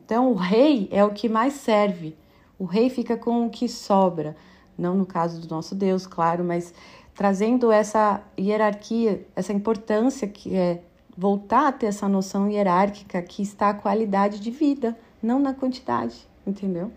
Então 0.04 0.32
o 0.32 0.34
rei 0.34 0.88
é 0.90 1.04
o 1.04 1.10
que 1.10 1.28
mais 1.28 1.54
serve. 1.54 2.16
O 2.58 2.64
rei 2.64 2.90
fica 2.90 3.16
com 3.16 3.46
o 3.46 3.50
que 3.50 3.68
sobra, 3.68 4.36
não 4.76 4.94
no 4.96 5.06
caso 5.06 5.40
do 5.40 5.52
nosso 5.52 5.74
Deus, 5.74 6.06
claro, 6.06 6.44
mas 6.44 6.74
trazendo 7.14 7.70
essa 7.70 8.22
hierarquia, 8.38 9.26
essa 9.34 9.52
importância 9.52 10.26
que 10.26 10.56
é 10.56 10.82
voltar 11.16 11.68
a 11.68 11.72
ter 11.72 11.86
essa 11.86 12.08
noção 12.08 12.48
hierárquica 12.48 13.22
que 13.22 13.42
está 13.42 13.70
a 13.70 13.74
qualidade 13.74 14.40
de 14.40 14.50
vida, 14.50 14.98
não 15.22 15.38
na 15.38 15.54
quantidade, 15.54 16.28
entendeu? 16.46 16.90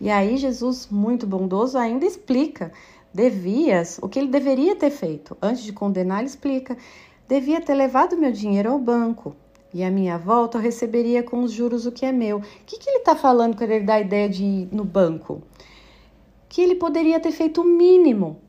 E 0.00 0.10
aí 0.10 0.36
Jesus, 0.36 0.88
muito 0.90 1.26
bondoso, 1.26 1.78
ainda 1.78 2.04
explica, 2.04 2.72
devias, 3.12 3.98
o 4.02 4.08
que 4.08 4.18
ele 4.18 4.28
deveria 4.28 4.76
ter 4.76 4.90
feito. 4.90 5.36
Antes 5.40 5.62
de 5.62 5.72
condenar, 5.72 6.18
ele 6.18 6.28
explica, 6.28 6.76
devia 7.28 7.60
ter 7.60 7.74
levado 7.74 8.16
meu 8.16 8.32
dinheiro 8.32 8.70
ao 8.70 8.78
banco 8.78 9.34
e 9.72 9.82
a 9.82 9.90
minha 9.90 10.18
volta 10.18 10.58
eu 10.58 10.62
receberia 10.62 11.22
com 11.22 11.42
os 11.42 11.52
juros 11.52 11.86
o 11.86 11.92
que 11.92 12.04
é 12.04 12.12
meu. 12.12 12.38
O 12.38 12.42
que, 12.66 12.78
que 12.78 12.88
ele 12.88 12.98
está 12.98 13.16
falando 13.16 13.56
quando 13.56 13.70
ele 13.70 13.84
dá 13.84 13.94
a 13.94 14.00
ideia 14.00 14.28
de 14.28 14.44
ir 14.44 14.68
no 14.72 14.84
banco? 14.84 15.42
Que 16.48 16.60
ele 16.60 16.74
poderia 16.74 17.18
ter 17.18 17.32
feito 17.32 17.62
o 17.62 17.64
mínimo 17.64 18.40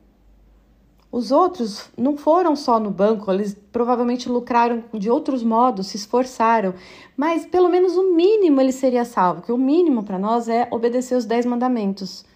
os 1.16 1.30
outros 1.30 1.88
não 1.96 2.16
foram 2.16 2.56
só 2.56 2.80
no 2.80 2.90
banco, 2.90 3.30
eles 3.30 3.56
provavelmente 3.70 4.28
lucraram 4.28 4.82
de 4.92 5.08
outros 5.08 5.44
modos, 5.44 5.86
se 5.86 5.96
esforçaram, 5.96 6.74
mas 7.16 7.46
pelo 7.46 7.68
menos 7.68 7.96
o 7.96 8.12
mínimo 8.16 8.60
ele 8.60 8.72
seria 8.72 9.04
salvo, 9.04 9.42
que 9.42 9.52
o 9.52 9.56
mínimo 9.56 10.02
para 10.02 10.18
nós 10.18 10.48
é 10.48 10.66
obedecer 10.72 11.14
os 11.14 11.24
dez 11.24 11.46
mandamentos. 11.46 12.26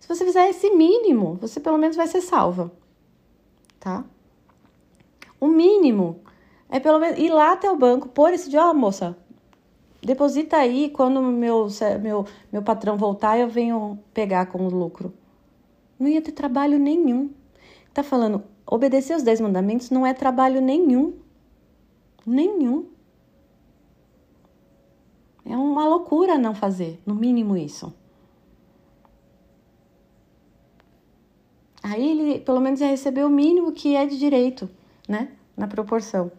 Se 0.00 0.08
você 0.08 0.24
fizer 0.24 0.48
esse 0.48 0.68
mínimo, 0.70 1.38
você 1.40 1.60
pelo 1.60 1.78
menos 1.78 1.94
vai 1.94 2.08
ser 2.08 2.22
salva, 2.22 2.72
tá? 3.78 4.04
O 5.38 5.46
mínimo 5.46 6.18
é 6.68 6.80
pelo 6.80 6.98
menos 6.98 7.18
ir 7.18 7.30
lá 7.30 7.52
até 7.52 7.70
o 7.70 7.76
banco, 7.76 8.08
pôr 8.08 8.32
esse 8.32 8.50
dia, 8.50 8.64
ó, 8.64 8.70
oh, 8.70 8.74
moça, 8.74 9.16
Deposita 10.04 10.58
aí, 10.58 10.90
quando 10.90 11.22
meu, 11.22 11.66
meu, 12.02 12.26
meu 12.52 12.62
patrão 12.62 12.96
voltar, 12.96 13.38
eu 13.38 13.48
venho 13.48 13.98
pegar 14.12 14.46
com 14.46 14.66
o 14.66 14.68
lucro. 14.68 15.14
Não 15.98 16.06
ia 16.06 16.20
ter 16.20 16.32
trabalho 16.32 16.78
nenhum. 16.78 17.30
Tá 17.94 18.02
falando, 18.02 18.44
obedecer 18.66 19.16
os 19.16 19.22
dez 19.22 19.40
mandamentos 19.40 19.88
não 19.88 20.06
é 20.06 20.12
trabalho 20.12 20.60
nenhum. 20.60 21.14
Nenhum. 22.26 22.86
É 25.46 25.56
uma 25.56 25.88
loucura 25.88 26.36
não 26.36 26.54
fazer, 26.54 27.00
no 27.06 27.14
mínimo 27.14 27.56
isso. 27.56 27.92
Aí 31.82 32.10
ele, 32.10 32.40
pelo 32.40 32.60
menos, 32.60 32.80
ia 32.80 32.88
receber 32.88 33.24
o 33.24 33.30
mínimo 33.30 33.72
que 33.72 33.96
é 33.96 34.04
de 34.04 34.18
direito, 34.18 34.68
né? 35.08 35.32
Na 35.56 35.66
proporção. 35.66 36.30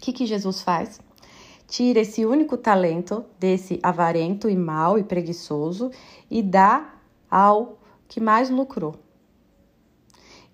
O 0.00 0.02
que, 0.02 0.14
que 0.14 0.24
Jesus 0.24 0.62
faz? 0.62 0.98
Tira 1.68 2.00
esse 2.00 2.24
único 2.24 2.56
talento 2.56 3.22
desse 3.38 3.78
avarento 3.82 4.48
e 4.48 4.56
mau 4.56 4.98
e 4.98 5.04
preguiçoso 5.04 5.90
e 6.30 6.42
dá 6.42 6.94
ao 7.30 7.78
que 8.08 8.18
mais 8.18 8.48
lucrou. 8.48 8.96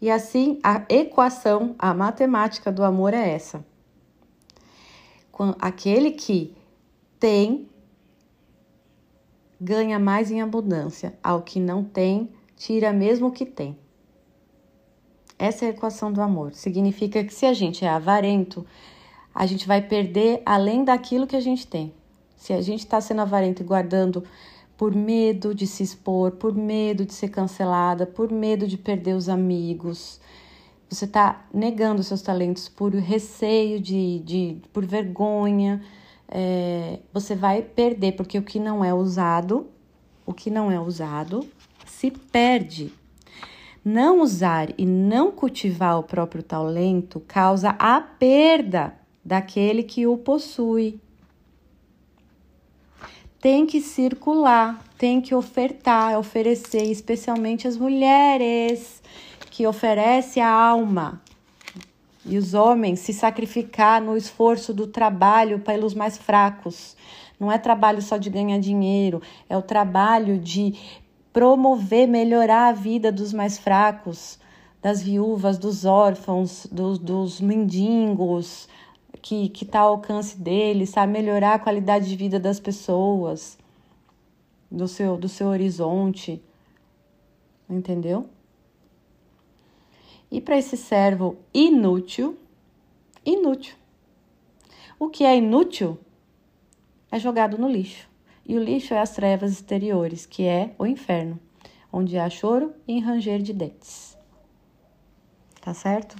E 0.03 0.11
assim, 0.11 0.59
a 0.65 0.85
equação, 0.89 1.77
a 1.79 1.95
matemática 1.95 2.73
do 2.73 2.83
amor 2.83 3.15
é 3.15 3.31
essa. 3.31 3.65
Aquele 5.61 6.11
que 6.11 6.53
tem 7.21 7.69
ganha 9.61 10.01
mais 10.01 10.33
em 10.33 10.43
abundância, 10.43 11.17
ao 11.23 11.43
que 11.43 11.61
não 11.61 11.85
tem, 11.85 12.33
tira 12.57 12.93
mesmo 12.93 13.29
o 13.29 13.33
que 13.33 13.47
tem. 13.47 13.79
Essa 15.39 15.67
é 15.67 15.69
a 15.69 15.71
equação 15.71 16.13
do 16.13 16.21
amor. 16.21 16.53
Significa 16.53 17.23
que 17.23 17.33
se 17.33 17.47
a 17.47 17.53
gente 17.53 17.85
é 17.85 17.89
avarento, 17.89 18.67
a 19.37 19.45
gente 19.45 19.69
vai 19.69 19.83
perder 19.83 20.41
além 20.47 20.83
daquilo 20.83 21.27
que 21.27 21.37
a 21.37 21.41
gente 21.41 21.67
tem. 21.67 21.93
Se 22.39 22.55
a 22.55 22.63
gente 22.63 22.81
está 22.81 23.03
sendo 23.03 23.21
avarento 23.21 23.63
e 23.63 23.67
guardando 23.67 24.25
por 24.79 24.95
medo 24.95 25.55
de 25.55 25.67
se 25.67 25.83
expor, 25.83 26.33
por 26.33 26.55
medo 26.55 27.05
de 27.05 27.13
ser 27.13 27.29
cancelada, 27.29 28.07
por 28.07 28.33
medo 28.33 28.67
de 28.67 28.79
perder 28.79 29.15
os 29.15 29.29
amigos. 29.29 30.19
Você 30.89 31.05
está 31.05 31.45
negando 31.53 32.03
seus 32.03 32.23
talentos 32.23 32.67
por 32.67 32.95
receio 32.95 33.79
de, 33.79 34.21
de 34.21 34.57
por 34.73 34.87
vergonha. 34.87 35.83
É, 36.29 37.01
você 37.13 37.35
vai 37.35 37.61
perder, 37.61 38.13
porque 38.13 38.39
o 38.39 38.43
que 38.43 38.59
não 38.59 38.83
é 38.83 38.95
usado, 38.95 39.67
o 40.25 40.33
que 40.33 40.51
não 40.51 40.71
é 40.71 40.81
usado, 40.81 41.47
se 41.85 42.11
perde. 42.11 42.91
Não 43.85 44.23
usar 44.23 44.69
e 44.79 44.87
não 44.87 45.31
cultivar 45.31 45.99
o 45.99 46.03
próprio 46.03 46.43
talento 46.43 47.21
causa 47.21 47.77
a 47.79 48.01
perda 48.01 49.06
daquele 49.27 49.83
que 49.83 50.07
o 50.07 50.17
possui 50.17 51.01
tem 53.41 53.67
que 53.67 53.81
circular, 53.81 54.81
tem 54.97 55.21
que 55.21 55.35
ofertar, 55.35 56.17
oferecer, 56.17 56.85
especialmente 56.85 57.67
as 57.67 57.77
mulheres 57.77 59.03
que 59.51 59.67
oferecem 59.67 60.41
a 60.41 60.49
alma. 60.49 61.21
E 62.25 62.39
os 62.39 62.55
homens 62.55 63.01
se 63.01 63.13
sacrificar 63.13 64.01
no 64.01 64.17
esforço 64.17 64.73
do 64.73 64.87
trabalho 64.87 65.59
pelos 65.59 65.93
mais 65.93 66.17
fracos. 66.17 66.97
Não 67.39 67.51
é 67.51 67.59
trabalho 67.59 68.01
só 68.01 68.17
de 68.17 68.31
ganhar 68.31 68.61
dinheiro, 68.61 69.21
é 69.49 69.57
o 69.57 69.63
trabalho 69.63 70.39
de 70.39 70.75
promover, 71.33 72.07
melhorar 72.07 72.69
a 72.69 72.73
vida 72.73 73.11
dos 73.11 73.33
mais 73.33 73.59
fracos, 73.59 74.39
das 74.81 75.03
viúvas, 75.03 75.59
dos 75.59 75.85
órfãos, 75.85 76.67
dos, 76.71 76.99
dos 76.99 77.41
mendigos, 77.41 78.69
que 79.23 79.53
está 79.63 79.81
ao 79.81 79.95
alcance 79.95 80.39
dele, 80.39 80.87
sabe? 80.87 81.13
Melhorar 81.13 81.55
a 81.55 81.59
qualidade 81.59 82.09
de 82.09 82.17
vida 82.17 82.39
das 82.39 82.61
pessoas, 82.61 83.59
do 84.71 84.87
seu, 84.87 85.17
do 85.17 85.29
seu 85.29 85.49
horizonte. 85.49 86.43
Entendeu? 87.69 88.29
E 90.31 90.41
para 90.41 90.57
esse 90.57 90.77
servo 90.77 91.37
inútil, 91.53 92.37
inútil. 93.25 93.75
O 94.99 95.09
que 95.09 95.25
é 95.25 95.37
inútil 95.37 95.99
é 97.11 97.19
jogado 97.19 97.59
no 97.59 97.69
lixo. 97.69 98.09
E 98.45 98.57
o 98.57 98.63
lixo 98.63 98.95
é 98.95 99.01
as 99.01 99.11
trevas 99.11 99.53
exteriores, 99.53 100.25
que 100.25 100.45
é 100.45 100.75
o 100.79 100.87
inferno, 100.87 101.39
onde 101.93 102.17
há 102.17 102.31
choro 102.31 102.73
e 102.87 103.01
ranger 103.01 103.43
de 103.43 103.53
dentes 103.53 104.16
tá 105.67 105.75
certo? 105.75 106.15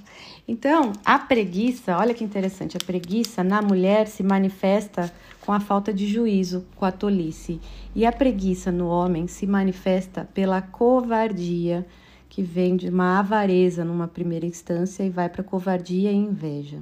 Então, 0.45 0.91
a 1.05 1.17
preguiça, 1.17 1.97
olha 1.97 2.13
que 2.13 2.21
interessante, 2.21 2.75
a 2.75 2.85
preguiça 2.85 3.45
na 3.45 3.61
mulher 3.61 4.05
se 4.05 4.21
manifesta 4.21 5.09
com 5.39 5.53
a 5.53 5.59
falta 5.61 5.93
de 5.93 6.05
juízo, 6.05 6.65
com 6.75 6.83
a 6.83 6.91
tolice, 6.91 7.61
e 7.95 8.05
a 8.05 8.11
preguiça 8.11 8.73
no 8.73 8.89
homem 8.89 9.25
se 9.25 9.47
manifesta 9.47 10.27
pela 10.33 10.61
covardia, 10.61 11.87
que 12.27 12.43
vem 12.43 12.75
de 12.75 12.89
uma 12.89 13.19
avareza 13.19 13.85
numa 13.85 14.05
primeira 14.05 14.45
instância 14.45 15.01
e 15.01 15.09
vai 15.09 15.29
para 15.29 15.45
covardia 15.45 16.11
e 16.11 16.15
inveja. 16.15 16.81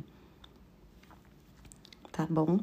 Tá 2.11 2.25
bom? 2.27 2.57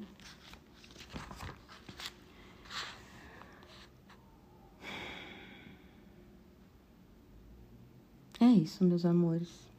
É 8.41 8.47
isso, 8.47 8.83
meus 8.83 9.07
amores. 9.07 9.72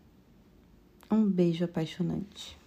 Um 1.14 1.30
beijo 1.30 1.64
apaixonante. 1.64 2.58